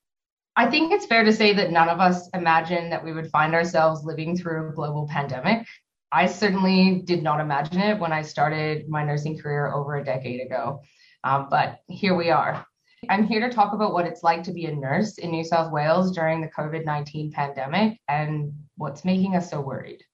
I 0.56 0.70
think 0.70 0.90
it's 0.90 1.04
fair 1.04 1.22
to 1.22 1.34
say 1.34 1.52
that 1.52 1.70
none 1.70 1.90
of 1.90 2.00
us 2.00 2.30
imagined 2.32 2.92
that 2.92 3.04
we 3.04 3.12
would 3.12 3.30
find 3.30 3.54
ourselves 3.54 4.02
living 4.02 4.34
through 4.34 4.70
a 4.70 4.72
global 4.72 5.06
pandemic. 5.06 5.66
I 6.10 6.24
certainly 6.24 7.02
did 7.04 7.22
not 7.22 7.40
imagine 7.40 7.80
it 7.82 7.98
when 7.98 8.10
I 8.10 8.22
started 8.22 8.88
my 8.88 9.04
nursing 9.04 9.38
career 9.38 9.70
over 9.70 9.96
a 9.96 10.04
decade 10.04 10.40
ago, 10.40 10.80
um, 11.24 11.48
but 11.50 11.80
here 11.88 12.16
we 12.16 12.30
are. 12.30 12.66
I'm 13.08 13.26
here 13.26 13.40
to 13.40 13.54
talk 13.54 13.72
about 13.72 13.94
what 13.94 14.06
it's 14.06 14.22
like 14.22 14.42
to 14.42 14.52
be 14.52 14.66
a 14.66 14.74
nurse 14.74 15.16
in 15.16 15.30
New 15.30 15.42
South 15.42 15.72
Wales 15.72 16.12
during 16.12 16.42
the 16.42 16.48
COVID 16.48 16.84
19 16.84 17.32
pandemic 17.32 17.98
and 18.08 18.52
what's 18.76 19.06
making 19.06 19.36
us 19.36 19.50
so 19.50 19.60
worried. 19.60 20.04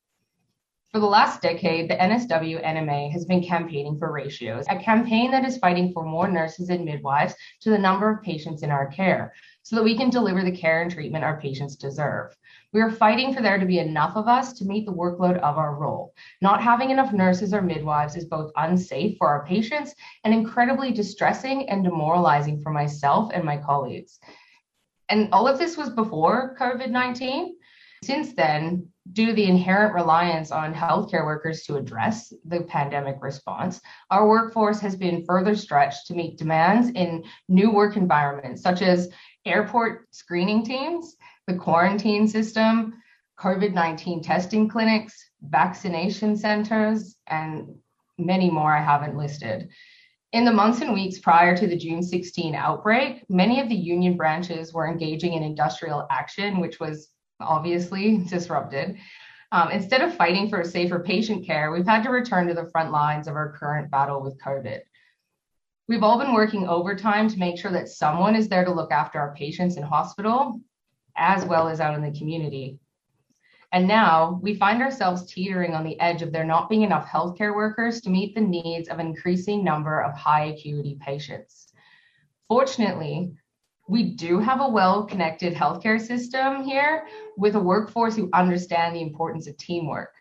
For 0.93 1.01
the 1.01 1.07
last 1.07 1.43
decade, 1.43 1.91
the 1.91 1.97
NSW 1.97 2.65
NMA 2.65 3.11
has 3.11 3.25
been 3.25 3.43
campaigning 3.43 3.99
for 3.99 4.13
ratios, 4.13 4.67
a 4.71 4.79
campaign 4.79 5.33
that 5.33 5.45
is 5.45 5.59
fighting 5.59 5.93
for 5.93 6.05
more 6.05 6.29
nurses 6.29 6.71
and 6.71 6.85
midwives 6.85 7.35
to 7.63 7.71
the 7.71 7.79
number 7.79 8.09
of 8.09 8.23
patients 8.23 8.63
in 8.63 8.71
our 8.71 8.87
care 8.87 9.35
so 9.67 9.75
that 9.75 9.83
we 9.83 9.97
can 9.97 10.11
deliver 10.11 10.45
the 10.45 10.57
care 10.57 10.81
and 10.81 10.93
treatment 10.93 11.25
our 11.25 11.41
patients 11.41 11.75
deserve. 11.75 12.37
We 12.73 12.81
are 12.81 12.89
fighting 12.89 13.35
for 13.35 13.43
there 13.43 13.59
to 13.59 13.67
be 13.67 13.81
enough 13.81 14.15
of 14.15 14.29
us 14.29 14.53
to 14.53 14.65
meet 14.65 14.87
the 14.87 14.93
workload 14.93 15.39
of 15.39 15.59
our 15.59 15.75
role. 15.75 16.15
Not 16.41 16.63
having 16.63 16.91
enough 16.91 17.13
nurses 17.13 17.53
or 17.53 17.63
midwives 17.63 18.15
is 18.15 18.27
both 18.27 18.53
unsafe 18.55 19.19
for 19.19 19.27
our 19.27 19.45
patients 19.45 19.93
and 20.23 20.33
incredibly 20.33 20.93
distressing 20.93 21.69
and 21.69 21.83
demoralizing 21.83 22.63
for 22.63 22.71
myself 22.71 23.33
and 23.35 23.43
my 23.43 23.57
colleagues. 23.57 24.21
And 25.09 25.31
all 25.33 25.49
of 25.49 25.59
this 25.59 25.77
was 25.77 25.91
before 25.91 26.57
COVID 26.61 26.91
19. 26.91 27.57
Since 28.05 28.35
then, 28.35 28.87
due 29.13 29.27
to 29.27 29.33
the 29.33 29.45
inherent 29.45 29.95
reliance 29.95 30.51
on 30.51 30.75
healthcare 30.75 31.25
workers 31.25 31.63
to 31.63 31.77
address 31.77 32.33
the 32.45 32.63
pandemic 32.63 33.17
response, 33.21 33.81
our 34.11 34.29
workforce 34.29 34.81
has 34.81 34.97
been 34.97 35.25
further 35.25 35.55
stretched 35.55 36.07
to 36.07 36.15
meet 36.15 36.39
demands 36.39 36.91
in 36.91 37.25
new 37.49 37.71
work 37.71 37.97
environments, 37.97 38.63
such 38.63 38.83
as 38.83 39.11
airport 39.45 40.07
screening 40.15 40.65
teams, 40.65 41.17
the 41.47 41.55
quarantine 41.55 42.27
system, 42.27 42.95
COVID 43.39 43.75
19 43.75 44.23
testing 44.23 44.69
clinics, 44.69 45.31
vaccination 45.43 46.37
centers, 46.37 47.17
and 47.27 47.75
many 48.19 48.51
more 48.51 48.75
I 48.75 48.83
haven't 48.83 49.17
listed. 49.17 49.69
In 50.33 50.45
the 50.45 50.53
months 50.53 50.81
and 50.81 50.93
weeks 50.93 51.19
prior 51.19 51.57
to 51.57 51.67
the 51.67 51.77
June 51.77 52.03
16 52.03 52.55
outbreak, 52.55 53.25
many 53.29 53.61
of 53.61 53.69
the 53.69 53.77
union 53.77 54.17
branches 54.17 54.73
were 54.73 54.89
engaging 54.89 55.35
in 55.35 55.43
industrial 55.43 56.07
action, 56.11 56.61
which 56.61 56.81
was 56.81 57.11
obviously 57.41 58.19
disrupted. 58.19 58.97
Um, 59.53 59.71
instead 59.71 60.03
of 60.03 60.17
fighting 60.17 60.49
for 60.49 60.65
safer 60.65 60.99
patient 60.99 61.47
care, 61.47 61.71
we've 61.71 61.87
had 61.87 62.03
to 62.03 62.11
return 62.11 62.49
to 62.49 62.55
the 62.55 62.69
front 62.71 62.91
lines 62.91 63.29
of 63.29 63.37
our 63.37 63.53
current 63.53 63.91
battle 63.91 64.23
with 64.23 64.41
COVID. 64.41 64.81
We've 65.89 66.03
all 66.03 66.19
been 66.19 66.35
working 66.35 66.67
overtime 66.67 67.29
to 67.29 67.39
make 67.39 67.59
sure 67.59 67.71
that 67.71 67.89
someone 67.89 68.35
is 68.35 68.49
there 68.49 68.65
to 68.65 68.73
look 68.73 68.91
after 68.91 69.21
our 69.21 69.35
patients 69.35 69.77
in 69.77 69.85
hospital, 69.85 70.61
as 71.17 71.45
well 71.45 71.69
as 71.69 71.81
out 71.81 71.95
in 71.95 72.03
the 72.03 72.19
community. 72.19 72.81
And 73.73 73.87
now 73.87 74.41
we 74.43 74.57
find 74.57 74.83
ourselves 74.83 75.33
teetering 75.33 75.75
on 75.75 75.85
the 75.85 75.99
edge 76.01 76.23
of 76.23 76.33
there 76.33 76.45
not 76.45 76.69
being 76.69 76.83
enough 76.83 77.07
healthcare 77.07 77.55
workers 77.55 78.01
to 78.01 78.11
meet 78.11 78.35
the 78.35 78.41
needs 78.41 78.89
of 78.89 78.99
an 78.99 79.07
increasing 79.07 79.63
number 79.63 80.01
of 80.03 80.17
high 80.17 80.47
acuity 80.47 80.99
patients. 81.01 81.73
Fortunately, 82.49 83.33
we 83.89 84.15
do 84.15 84.39
have 84.39 84.61
a 84.61 84.69
well 84.69 85.05
connected 85.05 85.55
healthcare 85.55 86.01
system 86.01 86.65
here 86.65 87.07
with 87.37 87.55
a 87.55 87.61
workforce 87.61 88.17
who 88.17 88.29
understand 88.33 88.95
the 88.95 89.03
importance 89.03 89.47
of 89.47 89.57
teamwork. 89.57 90.13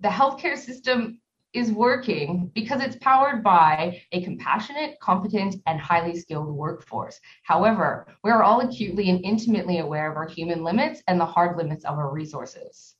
The 0.00 0.08
healthcare 0.08 0.56
system 0.56 1.20
is 1.54 1.72
working 1.72 2.50
because 2.54 2.82
it's 2.82 2.96
powered 2.96 3.42
by 3.42 4.02
a 4.12 4.22
compassionate, 4.22 5.00
competent, 5.00 5.56
and 5.66 5.80
highly 5.80 6.14
skilled 6.18 6.54
workforce. 6.54 7.18
However, 7.44 8.06
we 8.22 8.30
are 8.30 8.42
all 8.42 8.60
acutely 8.60 9.08
and 9.08 9.24
intimately 9.24 9.78
aware 9.78 10.10
of 10.10 10.18
our 10.18 10.28
human 10.28 10.62
limits 10.62 11.02
and 11.08 11.18
the 11.18 11.24
hard 11.24 11.56
limits 11.56 11.86
of 11.86 11.96
our 11.96 12.12
resources. 12.12 12.96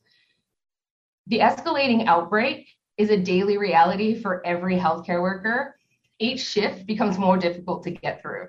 The 1.27 1.41
escalating 1.41 2.07
outbreak 2.07 2.67
is 2.97 3.11
a 3.11 3.19
daily 3.19 3.59
reality 3.59 4.19
for 4.19 4.47
every 4.47 4.77
healthcare 4.77 5.21
worker. 5.21 5.77
Each 6.19 6.41
shift 6.41 6.87
becomes 6.87 7.19
more 7.19 7.37
difficult 7.37 7.83
to 7.83 7.91
get 7.91 8.23
through. 8.23 8.49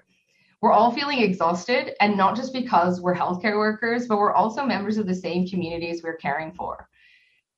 We're 0.62 0.72
all 0.72 0.92
feeling 0.92 1.20
exhausted, 1.20 1.94
and 2.02 2.18
not 2.18 2.36
just 2.36 2.52
because 2.52 3.00
we're 3.00 3.16
healthcare 3.16 3.58
workers, 3.58 4.08
but 4.08 4.18
we're 4.18 4.34
also 4.34 4.66
members 4.66 4.98
of 4.98 5.06
the 5.06 5.14
same 5.14 5.48
communities 5.48 6.02
we're 6.02 6.16
caring 6.16 6.52
for. 6.52 6.90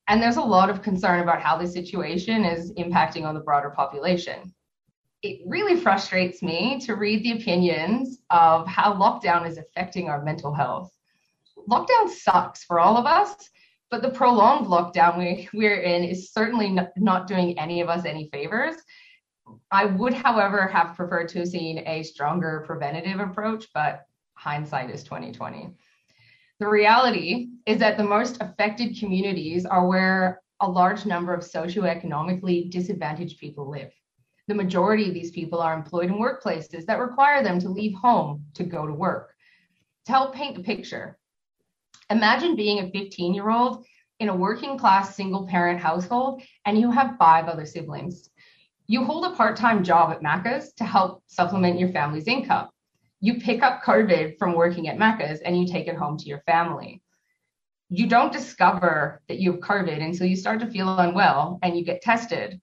And 0.09 0.21
there's 0.21 0.35
a 0.35 0.41
lot 0.41 0.69
of 0.69 0.81
concern 0.81 1.21
about 1.21 1.41
how 1.41 1.57
the 1.57 1.67
situation 1.67 2.43
is 2.43 2.73
impacting 2.73 3.23
on 3.23 3.35
the 3.35 3.41
broader 3.41 3.69
population. 3.69 4.53
It 5.21 5.39
really 5.45 5.79
frustrates 5.79 6.41
me 6.41 6.79
to 6.81 6.95
read 6.95 7.23
the 7.23 7.39
opinions 7.39 8.19
of 8.31 8.67
how 8.67 8.93
lockdown 8.93 9.47
is 9.47 9.57
affecting 9.57 10.09
our 10.09 10.23
mental 10.23 10.53
health. 10.53 10.91
Lockdown 11.69 12.09
sucks 12.09 12.63
for 12.63 12.79
all 12.79 12.97
of 12.97 13.05
us, 13.05 13.49
but 13.91 14.01
the 14.01 14.09
prolonged 14.09 14.67
lockdown 14.67 15.17
we, 15.17 15.47
we're 15.53 15.81
in 15.81 16.03
is 16.03 16.31
certainly 16.33 16.77
not 16.97 17.27
doing 17.27 17.57
any 17.57 17.79
of 17.79 17.88
us 17.88 18.05
any 18.05 18.29
favors 18.33 18.75
I 19.71 19.85
would, 19.85 20.13
however, 20.13 20.67
have 20.67 20.95
preferred 20.95 21.29
to 21.29 21.39
have 21.39 21.47
seen 21.47 21.79
a 21.88 22.03
stronger 22.03 22.63
preventative 22.65 23.19
approach, 23.19 23.67
but 23.73 24.05
hindsight 24.33 24.89
is 24.89 25.03
2020. 25.03 25.69
The 26.59 26.67
reality 26.67 27.49
is 27.65 27.79
that 27.79 27.97
the 27.97 28.03
most 28.03 28.41
affected 28.41 28.99
communities 28.99 29.65
are 29.65 29.88
where 29.88 30.41
a 30.59 30.69
large 30.69 31.05
number 31.05 31.33
of 31.33 31.41
socioeconomically 31.41 32.69
disadvantaged 32.69 33.39
people 33.39 33.69
live. 33.69 33.91
The 34.47 34.55
majority 34.55 35.07
of 35.07 35.13
these 35.13 35.31
people 35.31 35.62
are 35.62 35.73
employed 35.73 36.09
in 36.09 36.15
workplaces 36.15 36.85
that 36.85 36.99
require 36.99 37.43
them 37.43 37.59
to 37.59 37.69
leave 37.69 37.93
home 37.93 38.45
to 38.55 38.63
go 38.63 38.85
to 38.85 38.93
work. 38.93 39.33
To 40.05 40.12
help 40.12 40.33
paint 40.33 40.55
the 40.57 40.63
picture, 40.63 41.17
imagine 42.09 42.55
being 42.55 42.79
a 42.79 42.89
15 42.91 43.33
year 43.33 43.49
old 43.49 43.85
in 44.19 44.29
a 44.29 44.35
working 44.35 44.77
class 44.77 45.15
single 45.15 45.47
parent 45.47 45.79
household 45.79 46.41
and 46.65 46.77
you 46.77 46.91
have 46.91 47.17
five 47.17 47.47
other 47.47 47.65
siblings. 47.65 48.29
You 48.91 49.06
hold 49.06 49.23
a 49.23 49.36
part 49.36 49.56
time 49.56 49.84
job 49.84 50.10
at 50.10 50.23
Macca's 50.23 50.73
to 50.73 50.84
help 50.84 51.21
supplement 51.28 51.80
your 51.80 51.89
family's 51.89 52.25
income. 52.28 52.69
You 53.21 53.39
pick 53.39 53.62
up 53.62 53.84
COVID 53.84 54.39
from 54.39 54.56
working 54.56 54.88
at 54.88 54.97
Macca's 54.97 55.41
and 55.41 55.56
you 55.56 55.71
take 55.71 55.88
it 55.88 55.95
home 55.95 56.17
to 56.17 56.25
your 56.25 56.39
family. 56.47 57.04
You 57.89 58.08
don't 58.08 58.34
discover 58.34 59.21
that 59.28 59.38
you 59.38 59.52
have 59.52 59.62
COVID 59.62 60.04
until 60.04 60.25
you 60.25 60.36
start 60.36 60.60
to 60.62 60.71
feel 60.71 60.97
unwell 60.97 61.60
and 61.62 61.78
you 61.78 61.86
get 61.86 62.02
tested. 62.02 62.60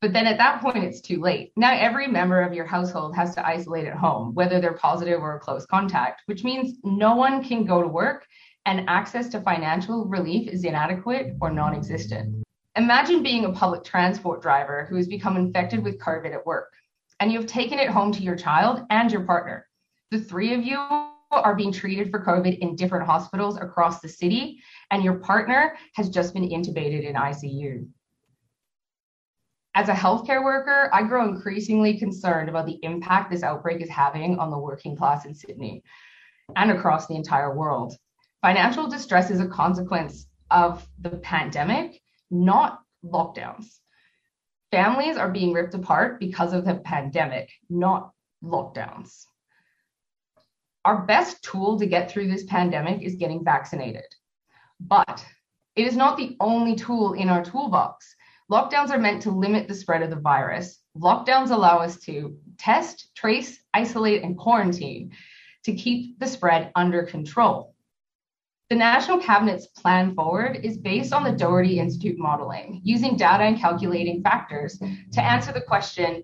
But 0.00 0.14
then 0.14 0.26
at 0.26 0.38
that 0.38 0.62
point, 0.62 0.84
it's 0.84 1.02
too 1.02 1.20
late. 1.20 1.52
Now, 1.54 1.74
every 1.74 2.06
member 2.06 2.40
of 2.40 2.54
your 2.54 2.64
household 2.64 3.14
has 3.14 3.34
to 3.34 3.46
isolate 3.46 3.86
at 3.86 3.98
home, 3.98 4.32
whether 4.34 4.58
they're 4.58 4.72
positive 4.72 5.20
or 5.20 5.36
a 5.36 5.40
close 5.40 5.66
contact, 5.66 6.22
which 6.24 6.44
means 6.44 6.78
no 6.82 7.14
one 7.14 7.44
can 7.44 7.66
go 7.66 7.82
to 7.82 7.88
work 7.88 8.26
and 8.64 8.88
access 8.88 9.28
to 9.28 9.42
financial 9.42 10.06
relief 10.06 10.48
is 10.48 10.64
inadequate 10.64 11.34
or 11.42 11.50
non 11.50 11.74
existent. 11.74 12.39
Imagine 12.76 13.22
being 13.22 13.44
a 13.44 13.52
public 13.52 13.82
transport 13.82 14.42
driver 14.42 14.86
who 14.88 14.96
has 14.96 15.08
become 15.08 15.36
infected 15.36 15.82
with 15.82 15.98
COVID 15.98 16.32
at 16.32 16.46
work, 16.46 16.72
and 17.18 17.32
you've 17.32 17.46
taken 17.46 17.80
it 17.80 17.90
home 17.90 18.12
to 18.12 18.22
your 18.22 18.36
child 18.36 18.82
and 18.90 19.10
your 19.10 19.22
partner. 19.22 19.66
The 20.12 20.20
three 20.20 20.54
of 20.54 20.62
you 20.62 20.78
are 21.32 21.56
being 21.56 21.72
treated 21.72 22.10
for 22.10 22.24
COVID 22.24 22.58
in 22.58 22.76
different 22.76 23.06
hospitals 23.06 23.56
across 23.56 24.00
the 24.00 24.08
city, 24.08 24.60
and 24.92 25.02
your 25.02 25.14
partner 25.14 25.76
has 25.94 26.08
just 26.08 26.32
been 26.32 26.48
intubated 26.48 27.04
in 27.04 27.16
ICU. 27.16 27.88
As 29.74 29.88
a 29.88 29.92
healthcare 29.92 30.42
worker, 30.42 30.90
I 30.92 31.02
grow 31.02 31.28
increasingly 31.28 31.98
concerned 31.98 32.48
about 32.48 32.66
the 32.66 32.78
impact 32.82 33.30
this 33.30 33.42
outbreak 33.42 33.80
is 33.80 33.88
having 33.88 34.38
on 34.38 34.50
the 34.50 34.58
working 34.58 34.96
class 34.96 35.26
in 35.26 35.34
Sydney 35.34 35.82
and 36.54 36.70
across 36.70 37.06
the 37.06 37.14
entire 37.16 37.56
world. 37.56 37.94
Financial 38.42 38.88
distress 38.88 39.30
is 39.30 39.40
a 39.40 39.48
consequence 39.48 40.26
of 40.50 40.86
the 41.00 41.10
pandemic 41.10 42.00
not 42.30 42.80
lockdowns. 43.04 43.66
Families 44.70 45.16
are 45.16 45.30
being 45.30 45.52
ripped 45.52 45.74
apart 45.74 46.20
because 46.20 46.52
of 46.52 46.64
the 46.64 46.76
pandemic, 46.76 47.50
not 47.68 48.12
lockdowns. 48.42 49.24
Our 50.84 51.02
best 51.02 51.42
tool 51.42 51.78
to 51.78 51.86
get 51.86 52.10
through 52.10 52.28
this 52.28 52.44
pandemic 52.44 53.02
is 53.02 53.16
getting 53.16 53.44
vaccinated. 53.44 54.06
But 54.78 55.24
it 55.76 55.86
is 55.86 55.96
not 55.96 56.16
the 56.16 56.36
only 56.40 56.74
tool 56.74 57.14
in 57.14 57.28
our 57.28 57.44
toolbox. 57.44 58.14
Lockdowns 58.50 58.90
are 58.90 58.98
meant 58.98 59.22
to 59.22 59.30
limit 59.30 59.68
the 59.68 59.74
spread 59.74 60.02
of 60.02 60.10
the 60.10 60.16
virus. 60.16 60.80
Lockdowns 60.96 61.50
allow 61.50 61.78
us 61.78 61.98
to 62.00 62.36
test, 62.58 63.14
trace, 63.14 63.60
isolate, 63.74 64.22
and 64.22 64.36
quarantine 64.36 65.12
to 65.64 65.74
keep 65.74 66.18
the 66.18 66.26
spread 66.26 66.72
under 66.74 67.04
control. 67.04 67.74
The 68.70 68.76
National 68.76 69.18
Cabinet's 69.18 69.66
plan 69.66 70.14
forward 70.14 70.60
is 70.62 70.78
based 70.78 71.12
on 71.12 71.24
the 71.24 71.32
Doherty 71.32 71.80
Institute 71.80 72.16
modeling, 72.16 72.80
using 72.84 73.16
data 73.16 73.42
and 73.42 73.58
calculating 73.58 74.22
factors 74.22 74.78
to 74.78 75.20
answer 75.20 75.52
the 75.52 75.60
question 75.60 76.22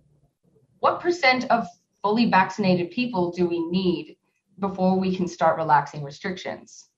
what 0.79 1.01
percent 1.01 1.51
of 1.51 1.67
fully 2.03 2.31
vaccinated 2.31 2.93
people 2.93 3.33
do 3.33 3.49
we 3.49 3.69
need 3.69 4.17
before 4.61 4.97
we 4.97 5.17
can 5.17 5.27
start 5.27 5.57
relaxing 5.57 6.05
restrictions? 6.05 6.89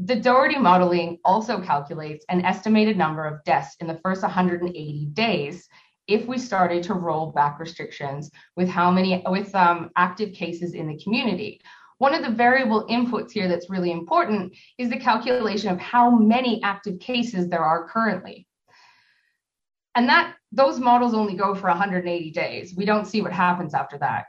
The 0.00 0.16
Doherty 0.16 0.58
modeling 0.58 1.20
also 1.24 1.60
calculates 1.60 2.24
an 2.28 2.44
estimated 2.44 2.96
number 2.96 3.24
of 3.24 3.44
deaths 3.44 3.76
in 3.78 3.86
the 3.86 4.00
first 4.02 4.22
180 4.22 5.06
days 5.12 5.68
if 6.08 6.26
we 6.26 6.38
started 6.38 6.82
to 6.84 6.94
roll 6.94 7.30
back 7.30 7.60
restrictions 7.60 8.32
with 8.56 8.68
how 8.68 8.90
many 8.90 9.22
with 9.28 9.54
um, 9.54 9.90
active 9.94 10.32
cases 10.32 10.74
in 10.74 10.88
the 10.88 10.98
community 10.98 11.60
one 11.98 12.14
of 12.14 12.22
the 12.22 12.30
variable 12.30 12.86
inputs 12.88 13.32
here 13.32 13.48
that's 13.48 13.70
really 13.70 13.90
important 13.90 14.54
is 14.78 14.90
the 14.90 14.98
calculation 14.98 15.70
of 15.70 15.78
how 15.78 16.10
many 16.10 16.62
active 16.62 17.00
cases 17.00 17.48
there 17.48 17.64
are 17.64 17.88
currently. 17.88 18.46
And 19.94 20.06
that 20.08 20.34
those 20.52 20.78
models 20.78 21.14
only 21.14 21.34
go 21.34 21.54
for 21.54 21.68
180 21.68 22.30
days. 22.30 22.74
We 22.76 22.84
don't 22.84 23.06
see 23.06 23.22
what 23.22 23.32
happens 23.32 23.72
after 23.72 23.96
that. 23.98 24.26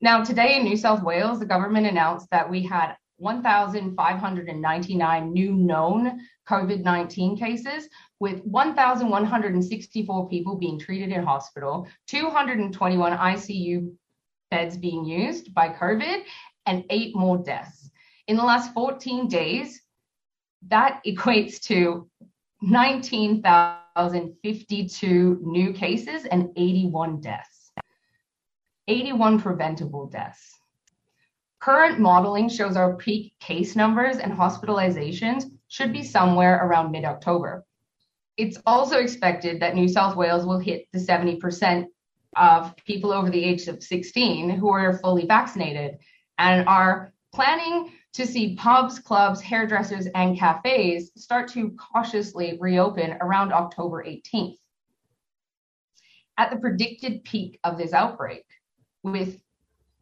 Now, 0.00 0.22
today 0.22 0.56
in 0.56 0.62
New 0.62 0.76
South 0.76 1.02
Wales, 1.02 1.40
the 1.40 1.46
government 1.46 1.88
announced 1.88 2.28
that 2.30 2.48
we 2.48 2.62
had 2.62 2.94
1,599 3.16 5.32
new 5.32 5.52
known 5.52 6.20
COVID 6.48 6.84
19 6.84 7.36
cases, 7.36 7.88
with 8.20 8.40
1,164 8.44 10.28
people 10.28 10.54
being 10.56 10.78
treated 10.78 11.10
in 11.10 11.24
hospital, 11.24 11.88
221 12.06 13.18
ICU 13.18 13.92
beds 14.50 14.76
being 14.76 15.04
used 15.04 15.54
by 15.54 15.68
COVID, 15.68 16.24
and 16.66 16.84
eight 16.90 17.16
more 17.16 17.38
deaths. 17.38 17.90
In 18.26 18.36
the 18.36 18.44
last 18.44 18.74
14 18.74 19.28
days, 19.28 19.80
that 20.68 21.00
equates 21.06 21.60
to 21.62 22.10
19,052 22.62 25.40
new 25.42 25.72
cases 25.72 26.24
and 26.24 26.50
81 26.56 27.20
deaths. 27.20 27.70
81 28.88 29.40
preventable 29.40 30.06
deaths. 30.06 30.58
Current 31.60 31.98
modeling 31.98 32.48
shows 32.48 32.76
our 32.76 32.96
peak 32.96 33.34
case 33.40 33.76
numbers 33.76 34.18
and 34.18 34.32
hospitalizations 34.32 35.44
should 35.68 35.92
be 35.92 36.02
somewhere 36.02 36.64
around 36.64 36.90
mid 36.90 37.04
October. 37.04 37.64
It's 38.36 38.58
also 38.64 38.98
expected 38.98 39.60
that 39.60 39.74
New 39.74 39.88
South 39.88 40.16
Wales 40.16 40.46
will 40.46 40.60
hit 40.60 40.86
the 40.92 40.98
70% 40.98 41.86
of 42.36 42.74
people 42.84 43.12
over 43.12 43.30
the 43.30 43.42
age 43.42 43.68
of 43.68 43.82
16 43.82 44.50
who 44.50 44.68
are 44.68 44.98
fully 44.98 45.26
vaccinated 45.26 45.98
and 46.38 46.68
are 46.68 47.12
planning 47.32 47.92
to 48.14 48.26
see 48.26 48.56
pubs, 48.56 48.98
clubs, 48.98 49.40
hairdressers, 49.40 50.06
and 50.14 50.38
cafes 50.38 51.10
start 51.16 51.48
to 51.48 51.70
cautiously 51.72 52.56
reopen 52.60 53.16
around 53.20 53.52
October 53.52 54.04
18th. 54.04 54.56
At 56.36 56.50
the 56.50 56.56
predicted 56.56 57.24
peak 57.24 57.58
of 57.64 57.76
this 57.78 57.92
outbreak, 57.92 58.44
with 59.02 59.40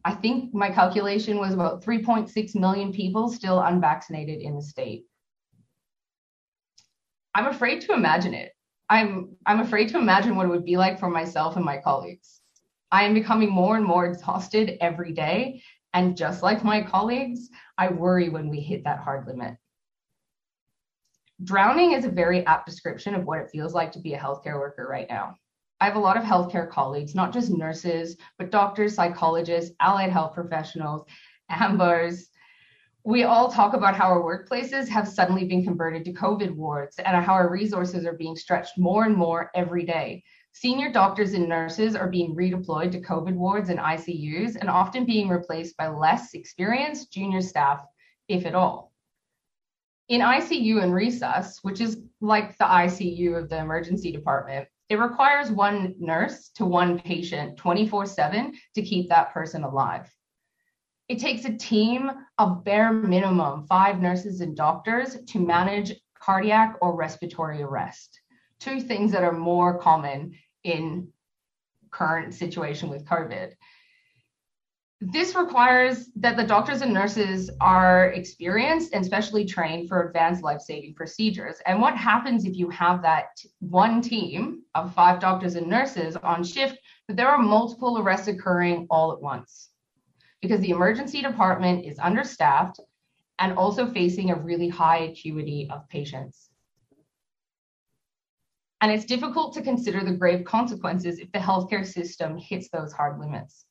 I 0.05 0.13
think 0.13 0.53
my 0.53 0.69
calculation 0.69 1.37
was 1.37 1.53
about 1.53 1.83
3.6 1.83 2.55
million 2.55 2.93
people 2.93 3.29
still 3.29 3.59
unvaccinated 3.59 4.39
in 4.39 4.55
the 4.55 4.61
state. 4.61 5.05
I'm 7.35 7.47
afraid 7.47 7.81
to 7.81 7.93
imagine 7.93 8.33
it. 8.33 8.53
I'm 8.89 9.35
I'm 9.45 9.59
afraid 9.59 9.89
to 9.89 9.97
imagine 9.97 10.35
what 10.35 10.45
it 10.45 10.49
would 10.49 10.65
be 10.65 10.77
like 10.77 10.99
for 10.99 11.09
myself 11.09 11.55
and 11.55 11.65
my 11.65 11.77
colleagues. 11.77 12.41
I 12.91 13.03
am 13.03 13.13
becoming 13.13 13.49
more 13.49 13.75
and 13.75 13.85
more 13.85 14.05
exhausted 14.05 14.77
every 14.79 15.11
day, 15.11 15.61
and 15.93 16.15
just 16.15 16.41
like 16.41 16.63
my 16.63 16.81
colleagues, 16.81 17.49
I 17.77 17.89
worry 17.89 18.29
when 18.29 18.49
we 18.49 18.61
hit 18.61 18.83
that 18.85 18.99
hard 18.99 19.27
limit. 19.27 19.57
Drowning 21.43 21.91
is 21.91 22.05
a 22.05 22.09
very 22.09 22.45
apt 22.45 22.65
description 22.65 23.13
of 23.13 23.25
what 23.25 23.39
it 23.39 23.49
feels 23.51 23.73
like 23.73 23.91
to 23.91 23.99
be 23.99 24.13
a 24.13 24.19
healthcare 24.19 24.55
worker 24.55 24.87
right 24.89 25.07
now. 25.09 25.35
I 25.79 25.85
have 25.85 25.95
a 25.95 25.99
lot 25.99 26.17
of 26.17 26.23
healthcare 26.23 26.69
colleagues, 26.69 27.13
not 27.13 27.31
just 27.31 27.51
nurses, 27.51 28.17
but 28.39 28.49
doctors, 28.49 28.95
psychologists, 28.95 29.75
allied 29.79 30.09
health 30.09 30.33
professionals, 30.33 31.05
AMBARs. 31.51 32.29
We 33.07 33.23
all 33.23 33.49
talk 33.49 33.73
about 33.73 33.95
how 33.95 34.09
our 34.09 34.21
workplaces 34.21 34.89
have 34.89 35.07
suddenly 35.07 35.45
been 35.45 35.63
converted 35.63 36.03
to 36.03 36.11
COVID 36.11 36.53
wards 36.53 36.99
and 36.99 37.23
how 37.23 37.35
our 37.35 37.49
resources 37.49 38.05
are 38.05 38.17
being 38.17 38.35
stretched 38.35 38.77
more 38.77 39.05
and 39.05 39.15
more 39.15 39.49
every 39.55 39.85
day. 39.85 40.25
Senior 40.51 40.91
doctors 40.91 41.31
and 41.31 41.47
nurses 41.47 41.95
are 41.95 42.09
being 42.09 42.35
redeployed 42.35 42.91
to 42.91 42.99
COVID 42.99 43.33
wards 43.33 43.69
and 43.69 43.79
ICUs 43.79 44.57
and 44.57 44.69
often 44.69 45.05
being 45.05 45.29
replaced 45.29 45.77
by 45.77 45.87
less 45.87 46.33
experienced 46.33 47.13
junior 47.13 47.39
staff, 47.39 47.79
if 48.27 48.45
at 48.45 48.55
all. 48.55 48.91
In 50.09 50.19
ICU 50.19 50.83
and 50.83 50.91
resus, 50.91 51.59
which 51.61 51.79
is 51.79 52.01
like 52.19 52.57
the 52.57 52.65
ICU 52.65 53.41
of 53.41 53.47
the 53.47 53.57
emergency 53.57 54.11
department, 54.11 54.67
it 54.89 54.99
requires 54.99 55.49
one 55.49 55.95
nurse 55.97 56.49
to 56.55 56.65
one 56.65 56.99
patient 56.99 57.55
24 57.55 58.05
7 58.05 58.53
to 58.75 58.81
keep 58.81 59.07
that 59.07 59.33
person 59.33 59.63
alive. 59.63 60.13
It 61.09 61.19
takes 61.19 61.45
a 61.45 61.57
team 61.57 62.11
of 62.37 62.63
bare 62.63 62.91
minimum 62.91 63.65
five 63.67 64.01
nurses 64.01 64.41
and 64.41 64.55
doctors 64.55 65.17
to 65.27 65.39
manage 65.39 65.93
cardiac 66.19 66.75
or 66.81 66.95
respiratory 66.95 67.61
arrest, 67.61 68.19
two 68.59 68.81
things 68.81 69.11
that 69.11 69.23
are 69.23 69.31
more 69.31 69.79
common 69.79 70.33
in 70.63 71.07
current 71.91 72.33
situation 72.33 72.89
with 72.89 73.05
COVID 73.05 73.53
this 74.99 75.35
requires 75.35 76.09
that 76.15 76.37
the 76.37 76.43
doctors 76.43 76.81
and 76.81 76.91
nurses 76.91 77.51
are 77.61 78.07
experienced 78.13 78.93
and 78.93 79.05
specially 79.05 79.45
trained 79.45 79.87
for 79.87 80.07
advanced 80.07 80.41
life-saving 80.41 80.95
procedures. 80.95 81.57
And 81.67 81.79
what 81.79 81.95
happens 81.95 82.45
if 82.45 82.55
you 82.55 82.69
have 82.71 83.03
that 83.03 83.27
one 83.59 84.01
team 84.01 84.63
of 84.73 84.95
five 84.95 85.19
doctors 85.19 85.53
and 85.53 85.67
nurses 85.67 86.15
on 86.15 86.43
shift, 86.43 86.79
but 87.07 87.15
there 87.15 87.27
are 87.27 87.37
multiple 87.37 87.99
arrests 87.99 88.27
occurring 88.27 88.87
all 88.89 89.11
at 89.11 89.21
once? 89.21 89.69
Because 90.41 90.61
the 90.61 90.71
emergency 90.71 91.21
department 91.21 91.85
is 91.85 91.99
understaffed 91.99 92.79
and 93.39 93.57
also 93.57 93.87
facing 93.87 94.31
a 94.31 94.35
really 94.35 94.69
high 94.69 94.99
acuity 94.99 95.67
of 95.71 95.87
patients. 95.89 96.49
And 98.81 98.91
it's 98.91 99.05
difficult 99.05 99.53
to 99.53 99.61
consider 99.61 100.03
the 100.03 100.13
grave 100.13 100.45
consequences 100.45 101.19
if 101.19 101.31
the 101.31 101.39
healthcare 101.39 101.85
system 101.85 102.37
hits 102.37 102.69
those 102.69 102.93
hard 102.93 103.19
limits. 103.19 103.66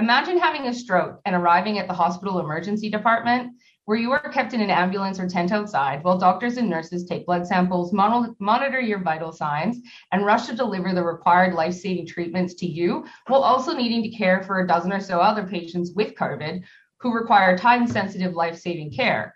Imagine 0.00 0.38
having 0.38 0.66
a 0.66 0.72
stroke 0.72 1.20
and 1.26 1.36
arriving 1.36 1.78
at 1.78 1.86
the 1.86 1.92
hospital 1.92 2.38
emergency 2.38 2.88
department 2.88 3.52
where 3.84 3.98
you 3.98 4.12
are 4.12 4.32
kept 4.32 4.54
in 4.54 4.62
an 4.62 4.70
ambulance 4.70 5.20
or 5.20 5.28
tent 5.28 5.52
outside 5.52 6.02
while 6.02 6.16
doctors 6.16 6.56
and 6.56 6.70
nurses 6.70 7.04
take 7.04 7.26
blood 7.26 7.46
samples, 7.46 7.92
monitor 7.92 8.80
your 8.80 9.00
vital 9.00 9.30
signs, 9.30 9.76
and 10.10 10.24
rush 10.24 10.46
to 10.46 10.56
deliver 10.56 10.94
the 10.94 11.04
required 11.04 11.52
life 11.52 11.74
saving 11.74 12.06
treatments 12.06 12.54
to 12.54 12.66
you, 12.66 13.04
while 13.26 13.42
also 13.42 13.76
needing 13.76 14.02
to 14.02 14.08
care 14.08 14.42
for 14.42 14.60
a 14.60 14.66
dozen 14.66 14.90
or 14.90 15.00
so 15.00 15.20
other 15.20 15.46
patients 15.46 15.92
with 15.94 16.14
COVID 16.14 16.62
who 17.00 17.12
require 17.12 17.58
time 17.58 17.86
sensitive 17.86 18.32
life 18.32 18.58
saving 18.58 18.90
care. 18.90 19.34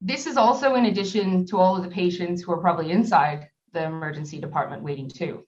This 0.00 0.26
is 0.26 0.38
also 0.38 0.74
in 0.74 0.86
addition 0.86 1.44
to 1.48 1.58
all 1.58 1.76
of 1.76 1.82
the 1.82 1.90
patients 1.90 2.40
who 2.40 2.52
are 2.52 2.62
probably 2.62 2.92
inside 2.92 3.50
the 3.74 3.84
emergency 3.84 4.40
department 4.40 4.82
waiting 4.82 5.10
too. 5.10 5.44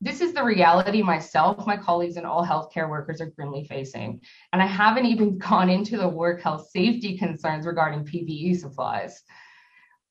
This 0.00 0.20
is 0.20 0.32
the 0.32 0.44
reality 0.44 1.02
myself, 1.02 1.66
my 1.66 1.76
colleagues, 1.76 2.16
and 2.16 2.24
all 2.24 2.46
healthcare 2.46 2.88
workers 2.88 3.20
are 3.20 3.30
grimly 3.30 3.64
facing. 3.64 4.20
And 4.52 4.62
I 4.62 4.66
haven't 4.66 5.06
even 5.06 5.38
gone 5.50 5.68
into 5.68 5.96
the 5.96 6.08
work 6.08 6.40
health 6.40 6.68
safety 6.70 7.18
concerns 7.18 7.66
regarding 7.66 8.04
PPE 8.04 8.58
supplies. 8.58 9.22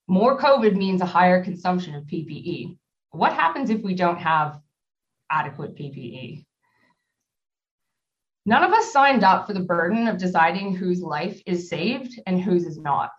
More 0.08 0.38
COVID 0.40 0.76
means 0.76 1.02
a 1.02 1.06
higher 1.06 1.44
consumption 1.44 1.96
of 1.96 2.04
PPE. 2.04 2.78
What 3.12 3.34
happens 3.34 3.70
if 3.70 3.82
we 3.82 3.96
don't 3.96 4.20
have 4.20 4.60
adequate 5.30 5.76
PPE? 5.76 6.46
None 8.46 8.64
of 8.64 8.72
us 8.72 8.92
signed 8.94 9.24
up 9.24 9.48
for 9.48 9.54
the 9.54 9.62
burden 9.62 10.08
of 10.08 10.18
deciding 10.18 10.76
whose 10.76 11.02
life 11.02 11.42
is 11.46 11.70
saved 11.70 12.20
and 12.26 12.42
whose 12.42 12.66
is 12.66 12.78
not. 12.78 13.12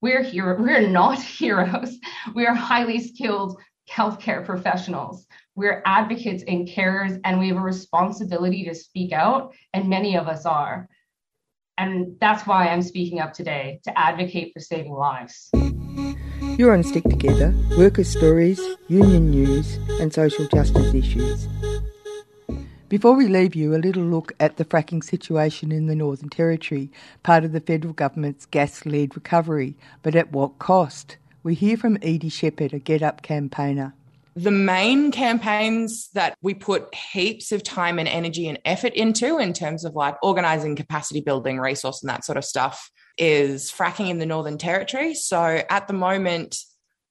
We're 0.00 0.22
hero- 0.22 0.60
we're 0.60 0.88
not 0.88 1.20
heroes. 1.38 1.98
We 2.34 2.46
are 2.46 2.54
highly 2.54 3.00
skilled 3.00 3.60
healthcare 3.98 4.44
professionals. 4.44 5.26
We're 5.56 5.82
advocates 5.84 6.44
and 6.46 6.68
carers, 6.68 7.20
and 7.24 7.40
we 7.40 7.48
have 7.48 7.56
a 7.56 7.60
responsibility 7.60 8.64
to 8.66 8.74
speak 8.74 9.12
out, 9.12 9.52
and 9.74 9.88
many 9.88 10.16
of 10.16 10.28
us 10.28 10.46
are. 10.46 10.88
And 11.78 12.16
that's 12.20 12.46
why 12.46 12.68
I'm 12.68 12.82
speaking 12.82 13.18
up 13.18 13.32
today 13.32 13.80
to 13.84 13.98
advocate 13.98 14.52
for 14.54 14.60
saving 14.60 14.92
lives. 14.92 15.50
You're 16.56 16.72
on 16.72 16.84
Stick 16.84 17.04
Together, 17.04 17.52
workers' 17.76 18.08
stories, 18.08 18.60
union 18.86 19.30
news, 19.30 19.76
and 20.00 20.14
social 20.14 20.46
justice 20.46 20.94
issues. 20.94 21.48
Before 22.88 23.14
we 23.14 23.26
leave 23.26 23.54
you, 23.54 23.74
a 23.74 23.84
little 23.86 24.04
look 24.04 24.32
at 24.38 24.56
the 24.56 24.64
fracking 24.64 25.02
situation 25.02 25.72
in 25.72 25.88
the 25.88 25.96
Northern 25.96 26.30
Territory, 26.30 26.90
part 27.22 27.44
of 27.44 27.52
the 27.52 27.60
federal 27.60 27.94
government's 27.94 28.46
gas 28.46 28.86
led 28.86 29.14
recovery, 29.14 29.76
but 30.02 30.14
at 30.14 30.32
what 30.32 30.58
cost? 30.58 31.16
We 31.48 31.54
hear 31.54 31.78
from 31.78 31.96
Edie 32.02 32.28
Shepherd, 32.28 32.74
a 32.74 32.78
GetUp 32.78 33.22
campaigner. 33.22 33.94
The 34.36 34.50
main 34.50 35.10
campaigns 35.10 36.10
that 36.12 36.36
we 36.42 36.52
put 36.52 36.94
heaps 36.94 37.52
of 37.52 37.62
time 37.62 37.98
and 37.98 38.06
energy 38.06 38.48
and 38.48 38.58
effort 38.66 38.92
into, 38.92 39.38
in 39.38 39.54
terms 39.54 39.86
of 39.86 39.94
like 39.94 40.16
organizing 40.22 40.76
capacity 40.76 41.22
building, 41.22 41.58
resource, 41.58 42.02
and 42.02 42.10
that 42.10 42.26
sort 42.26 42.36
of 42.36 42.44
stuff, 42.44 42.90
is 43.16 43.72
fracking 43.72 44.10
in 44.10 44.18
the 44.18 44.26
Northern 44.26 44.58
Territory. 44.58 45.14
So 45.14 45.62
at 45.70 45.88
the 45.88 45.94
moment, 45.94 46.58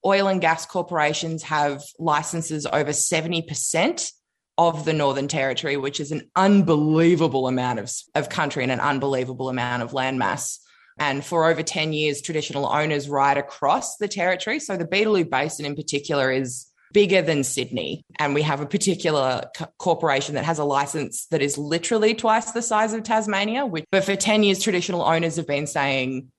oil 0.05 0.27
and 0.27 0.39
gas 0.39 0.67
corporations 0.67 1.41
have 1.41 1.81
licenses 1.97 2.67
over 2.67 2.91
70% 2.91 4.11
of 4.59 4.85
the 4.85 4.93
Northern 4.93 5.27
Territory, 5.27 5.77
which 5.77 5.99
is 5.99 6.11
an 6.11 6.29
unbelievable 6.35 7.47
amount 7.47 7.79
of, 7.79 7.91
of 8.13 8.29
country 8.29 8.61
and 8.61 8.71
an 8.71 8.81
unbelievable 8.81 9.49
amount 9.49 9.81
of 9.81 9.93
landmass. 9.93 10.59
And 10.99 11.23
for 11.23 11.49
over 11.49 11.61
10 11.61 11.93
years, 11.93 12.21
traditional 12.21 12.65
owners 12.65 13.07
right 13.07 13.37
across 13.37 13.97
the 13.97 14.07
territory. 14.07 14.59
So 14.59 14.77
the 14.77 14.85
Beetaloo 14.85 15.29
Basin 15.29 15.65
in 15.65 15.75
particular 15.75 16.31
is 16.31 16.71
bigger 16.91 17.21
than 17.21 17.43
Sydney. 17.43 18.03
And 18.17 18.33
we 18.33 18.41
have 18.41 18.61
a 18.61 18.65
particular 18.65 19.43
co- 19.55 19.67
corporation 19.77 20.35
that 20.35 20.45
has 20.45 20.59
a 20.59 20.63
license 20.63 21.27
that 21.27 21.41
is 21.41 21.57
literally 21.57 22.15
twice 22.15 22.51
the 22.51 22.61
size 22.61 22.93
of 22.93 23.03
Tasmania. 23.03 23.65
Which, 23.65 23.85
but 23.91 24.03
for 24.03 24.15
10 24.15 24.43
years, 24.43 24.63
traditional 24.63 25.03
owners 25.03 25.35
have 25.35 25.47
been 25.47 25.67
saying, 25.67 26.31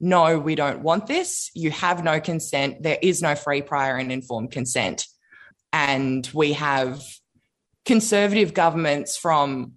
no, 0.00 0.38
we 0.38 0.56
don't 0.56 0.82
want 0.82 1.06
this. 1.06 1.50
You 1.54 1.70
have 1.70 2.02
no 2.02 2.20
consent. 2.20 2.82
There 2.82 2.98
is 3.00 3.22
no 3.22 3.36
free, 3.36 3.62
prior, 3.62 3.96
and 3.96 4.10
informed 4.10 4.50
consent. 4.50 5.06
And 5.72 6.28
we 6.34 6.54
have 6.54 7.00
conservative 7.84 8.52
governments 8.52 9.16
from 9.16 9.74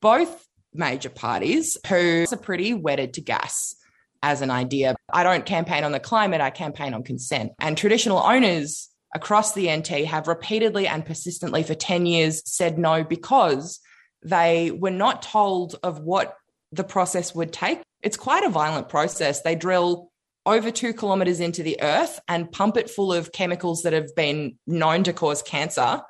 both 0.00 0.46
major 0.76 1.10
parties 1.10 1.76
who 1.86 2.24
are 2.30 2.36
pretty 2.36 2.74
wedded 2.74 3.14
to 3.14 3.20
gas 3.20 3.76
as 4.22 4.42
an 4.42 4.50
idea. 4.50 4.96
I 5.12 5.22
don't 5.22 5.46
campaign 5.46 5.84
on 5.84 5.92
the 5.92 6.00
climate, 6.00 6.40
I 6.40 6.50
campaign 6.50 6.94
on 6.94 7.02
consent. 7.02 7.52
And 7.60 7.76
traditional 7.76 8.18
owners 8.18 8.88
across 9.14 9.54
the 9.54 9.74
NT 9.74 9.88
have 10.06 10.28
repeatedly 10.28 10.86
and 10.86 11.04
persistently 11.04 11.62
for 11.62 11.74
10 11.74 12.06
years 12.06 12.42
said 12.44 12.78
no 12.78 13.04
because 13.04 13.80
they 14.22 14.70
were 14.70 14.90
not 14.90 15.22
told 15.22 15.76
of 15.82 16.00
what 16.00 16.36
the 16.72 16.84
process 16.84 17.34
would 17.34 17.52
take. 17.52 17.80
It's 18.02 18.16
quite 18.16 18.44
a 18.44 18.50
violent 18.50 18.88
process. 18.88 19.42
They 19.42 19.54
drill 19.54 20.10
over 20.44 20.70
two 20.70 20.92
kilometers 20.92 21.40
into 21.40 21.62
the 21.62 21.80
earth 21.82 22.20
and 22.28 22.50
pump 22.50 22.76
it 22.76 22.88
full 22.88 23.12
of 23.12 23.32
chemicals 23.32 23.82
that 23.82 23.92
have 23.92 24.14
been 24.14 24.56
known 24.66 25.02
to 25.04 25.12
cause 25.12 25.42
cancer 25.42 26.00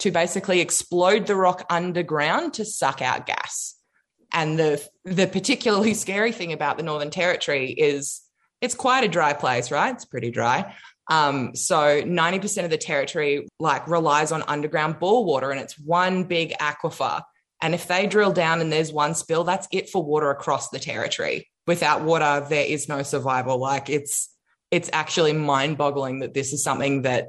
to 0.00 0.10
basically 0.10 0.60
explode 0.60 1.26
the 1.26 1.36
rock 1.36 1.64
underground 1.70 2.54
to 2.54 2.64
suck 2.64 3.00
out 3.00 3.26
gas. 3.26 3.75
And 4.36 4.58
the 4.58 4.88
the 5.04 5.26
particularly 5.26 5.94
scary 6.04 6.30
thing 6.30 6.52
about 6.52 6.76
the 6.76 6.84
Northern 6.84 7.10
Territory 7.10 7.72
is 7.72 8.20
it's 8.60 8.74
quite 8.74 9.02
a 9.02 9.08
dry 9.08 9.32
place, 9.32 9.72
right? 9.72 9.94
It's 9.94 10.04
pretty 10.04 10.30
dry. 10.30 10.74
Um, 11.08 11.54
so 11.54 12.02
90% 12.02 12.64
of 12.64 12.70
the 12.70 12.78
territory 12.78 13.46
like 13.60 13.86
relies 13.86 14.32
on 14.32 14.42
underground 14.42 14.98
bore 14.98 15.24
water 15.24 15.52
and 15.52 15.60
it's 15.60 15.78
one 15.78 16.24
big 16.24 16.52
aquifer. 16.58 17.22
And 17.62 17.74
if 17.74 17.86
they 17.86 18.06
drill 18.06 18.32
down 18.32 18.60
and 18.60 18.72
there's 18.72 18.92
one 18.92 19.14
spill, 19.14 19.44
that's 19.44 19.68
it 19.72 19.88
for 19.88 20.02
water 20.02 20.30
across 20.30 20.68
the 20.70 20.80
territory. 20.80 21.48
Without 21.66 22.02
water, 22.02 22.44
there 22.48 22.66
is 22.66 22.88
no 22.88 23.02
survival. 23.02 23.58
Like 23.58 23.88
it's 23.88 24.30
it's 24.70 24.90
actually 24.92 25.32
mind-boggling 25.32 26.18
that 26.20 26.34
this 26.34 26.52
is 26.52 26.62
something 26.62 27.02
that 27.02 27.28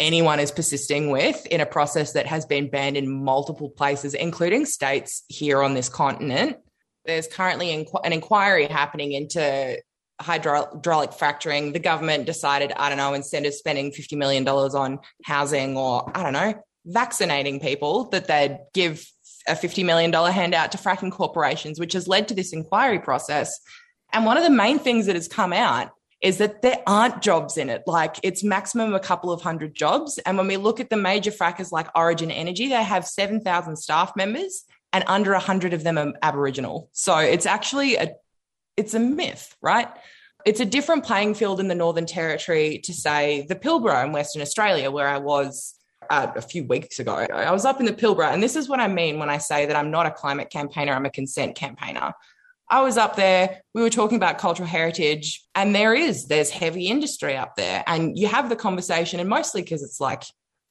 anyone 0.00 0.40
is 0.40 0.50
persisting 0.50 1.10
with 1.10 1.46
in 1.46 1.60
a 1.60 1.66
process 1.66 2.12
that 2.12 2.26
has 2.26 2.46
been 2.46 2.70
banned 2.70 2.96
in 2.96 3.24
multiple 3.24 3.70
places, 3.70 4.14
including 4.14 4.64
states 4.64 5.24
here 5.28 5.62
on 5.62 5.74
this 5.74 5.88
continent. 5.88 6.56
There's 7.04 7.26
currently 7.26 7.72
an 7.72 8.12
inquiry 8.12 8.66
happening 8.66 9.12
into 9.12 9.78
hydraulic 10.20 11.12
fracturing. 11.12 11.72
The 11.72 11.78
government 11.78 12.26
decided, 12.26 12.72
I 12.76 12.88
don't 12.88 12.98
know, 12.98 13.14
instead 13.14 13.46
of 13.46 13.54
spending 13.54 13.92
$50 13.92 14.16
million 14.18 14.46
on 14.46 14.98
housing 15.24 15.76
or, 15.76 16.10
I 16.14 16.22
don't 16.22 16.32
know, 16.32 16.54
vaccinating 16.84 17.60
people, 17.60 18.04
that 18.10 18.26
they'd 18.26 18.58
give 18.74 19.06
a 19.46 19.52
$50 19.52 19.84
million 19.84 20.12
handout 20.12 20.72
to 20.72 20.78
fracking 20.78 21.12
corporations, 21.12 21.80
which 21.80 21.94
has 21.94 22.06
led 22.06 22.28
to 22.28 22.34
this 22.34 22.52
inquiry 22.52 22.98
process. 22.98 23.58
And 24.12 24.26
one 24.26 24.36
of 24.36 24.42
the 24.42 24.50
main 24.50 24.78
things 24.78 25.06
that 25.06 25.16
has 25.16 25.28
come 25.28 25.52
out 25.52 25.90
is 26.20 26.38
that 26.38 26.62
there 26.62 26.82
aren't 26.86 27.22
jobs 27.22 27.56
in 27.56 27.70
it. 27.70 27.82
Like 27.86 28.16
it's 28.22 28.42
maximum 28.42 28.94
a 28.94 29.00
couple 29.00 29.30
of 29.30 29.40
hundred 29.40 29.74
jobs. 29.74 30.18
And 30.18 30.36
when 30.36 30.48
we 30.48 30.56
look 30.56 30.80
at 30.80 30.90
the 30.90 30.96
major 30.96 31.30
frackers 31.30 31.70
like 31.70 31.88
Origin 31.94 32.30
Energy, 32.30 32.68
they 32.68 32.82
have 32.82 33.06
7,000 33.06 33.76
staff 33.76 34.16
members 34.16 34.64
and 34.92 35.04
under 35.06 35.32
100 35.32 35.74
of 35.74 35.84
them 35.84 35.98
are 35.98 36.12
Aboriginal. 36.22 36.88
So 36.92 37.18
it's 37.18 37.46
actually 37.46 37.96
a 37.96 38.14
it's 38.76 38.94
a 38.94 39.00
myth, 39.00 39.56
right? 39.60 39.88
It's 40.44 40.60
a 40.60 40.64
different 40.64 41.04
playing 41.04 41.34
field 41.34 41.58
in 41.58 41.66
the 41.66 41.74
Northern 41.74 42.06
Territory 42.06 42.78
to 42.84 42.94
say 42.94 43.44
the 43.48 43.56
Pilbara 43.56 44.04
in 44.04 44.12
Western 44.12 44.40
Australia, 44.40 44.88
where 44.90 45.08
I 45.08 45.18
was 45.18 45.74
uh, 46.08 46.28
a 46.36 46.42
few 46.42 46.64
weeks 46.64 47.00
ago. 47.00 47.12
I 47.12 47.50
was 47.50 47.64
up 47.64 47.80
in 47.80 47.86
the 47.86 47.92
Pilbara, 47.92 48.32
and 48.32 48.40
this 48.40 48.54
is 48.54 48.68
what 48.68 48.78
I 48.78 48.86
mean 48.86 49.18
when 49.18 49.30
I 49.30 49.38
say 49.38 49.66
that 49.66 49.74
I'm 49.74 49.90
not 49.90 50.06
a 50.06 50.12
climate 50.12 50.48
campaigner, 50.48 50.92
I'm 50.92 51.06
a 51.06 51.10
consent 51.10 51.56
campaigner. 51.56 52.14
I 52.70 52.82
was 52.82 52.96
up 52.96 53.16
there, 53.16 53.62
we 53.74 53.82
were 53.82 53.90
talking 53.90 54.16
about 54.16 54.38
cultural 54.38 54.68
heritage, 54.68 55.42
and 55.54 55.74
there 55.74 55.94
is, 55.94 56.26
there's 56.26 56.50
heavy 56.50 56.88
industry 56.88 57.36
up 57.36 57.56
there. 57.56 57.82
And 57.86 58.18
you 58.18 58.26
have 58.26 58.48
the 58.48 58.56
conversation, 58.56 59.20
and 59.20 59.28
mostly 59.28 59.62
because 59.62 59.82
it's 59.82 60.00
like, 60.00 60.24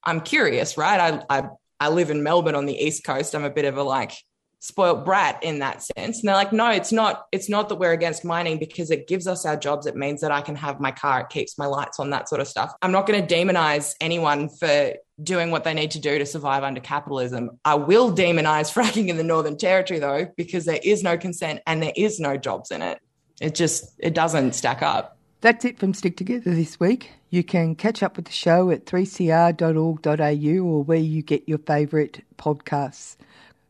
I'm 0.04 0.22
curious, 0.22 0.78
right? 0.78 1.22
I, 1.30 1.40
I, 1.40 1.50
I 1.80 1.90
live 1.90 2.12
in 2.12 2.24
Melbourne 2.24 2.56
on 2.56 2.66
the 2.66 2.78
East 2.78 3.04
Coast. 3.04 3.34
I'm 3.36 3.44
a 3.44 3.50
bit 3.50 3.66
of 3.66 3.78
a 3.78 3.84
like 3.84 4.14
spoilt 4.60 5.06
brat 5.06 5.42
in 5.44 5.60
that 5.60 5.84
sense. 5.84 6.20
And 6.20 6.28
they're 6.28 6.36
like, 6.36 6.52
no, 6.52 6.72
it's 6.72 6.92
not, 6.92 7.28
it's 7.32 7.50
not 7.50 7.70
that 7.70 7.76
we're 7.76 7.92
against 7.92 8.26
mining 8.26 8.58
because 8.58 8.90
it 8.92 9.08
gives 9.08 9.28
us 9.28 9.46
our 9.46 9.56
jobs. 9.56 9.86
It 9.86 9.96
means 9.96 10.22
that 10.22 10.32
I 10.32 10.42
can 10.42 10.56
have 10.56 10.80
my 10.80 10.92
car, 10.92 11.22
it 11.22 11.30
keeps 11.30 11.58
my 11.58 11.66
lights 11.66 12.00
on, 12.00 12.10
that 12.10 12.30
sort 12.30 12.42
of 12.42 12.48
stuff. 12.48 12.74
I'm 12.82 12.92
not 12.92 13.06
going 13.06 13.26
to 13.26 13.36
demonize 13.36 13.94
anyone 14.02 14.50
for 14.50 14.94
doing 15.22 15.52
what 15.52 15.64
they 15.64 15.74
need 15.74 15.92
to 15.92 16.00
do 16.00 16.18
to 16.18 16.26
survive 16.26 16.64
under 16.64 16.80
capitalism. 16.80 17.52
I 17.66 17.76
will 17.76 18.12
demonize 18.12 18.74
fracking 18.74 19.10
in 19.10 19.18
the 19.18 19.24
Northern 19.24 19.58
Territory 19.58 20.00
though, 20.00 20.32
because 20.38 20.66
there 20.66 20.80
is 20.84 21.04
no 21.04 21.18
consent 21.18 21.62
and 21.68 21.82
there 21.82 21.94
is 21.96 22.20
no 22.20 22.38
jobs 22.38 22.72
in 22.72 22.82
it. 22.82 23.00
It 23.40 23.54
just, 23.54 23.94
it 24.00 24.16
doesn't 24.16 24.56
stack 24.56 24.82
up. 24.82 25.18
That's 25.42 25.66
it 25.66 25.78
from 25.78 25.94
Stick 25.94 26.18
Together 26.18 26.56
this 26.56 26.80
week. 26.80 27.12
You 27.30 27.44
can 27.44 27.76
catch 27.76 28.02
up 28.02 28.16
with 28.16 28.26
the 28.26 28.32
show 28.32 28.72
at 28.72 28.86
3cr.org.au 28.86 30.66
or 30.66 30.84
where 30.84 30.98
you 30.98 31.22
get 31.22 31.48
your 31.48 31.60
favourite 31.60 32.24
podcasts 32.38 33.18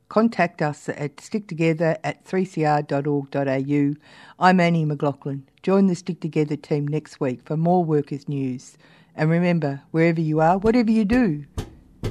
contact 0.10 0.62
us 0.62 0.90
at 0.90 1.18
sticktogether 1.18 1.98
at 2.04 2.26
3cr.org.au. 2.26 3.96
I'm 4.40 4.60
Annie 4.60 4.86
McLaughlin. 4.86 5.48
Join 5.64 5.88
the 5.88 5.96
Stick 5.96 6.20
Together 6.22 6.56
team 6.56 6.88
next 6.88 7.20
week 7.20 7.42
for 7.46 7.58
more 7.58 7.84
workers' 7.84 8.30
news. 8.30 8.78
And 9.16 9.30
remember, 9.30 9.82
wherever 9.92 10.22
you 10.22 10.40
are, 10.40 10.58
whatever 10.58 10.92
you 10.92 11.06
do, 11.06 11.46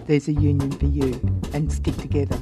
there's 0.07 0.29
a 0.29 0.33
union 0.33 0.73
for 0.73 0.87
you. 0.87 1.21
And 1.53 1.73
stick 1.73 1.97
together. 1.97 2.39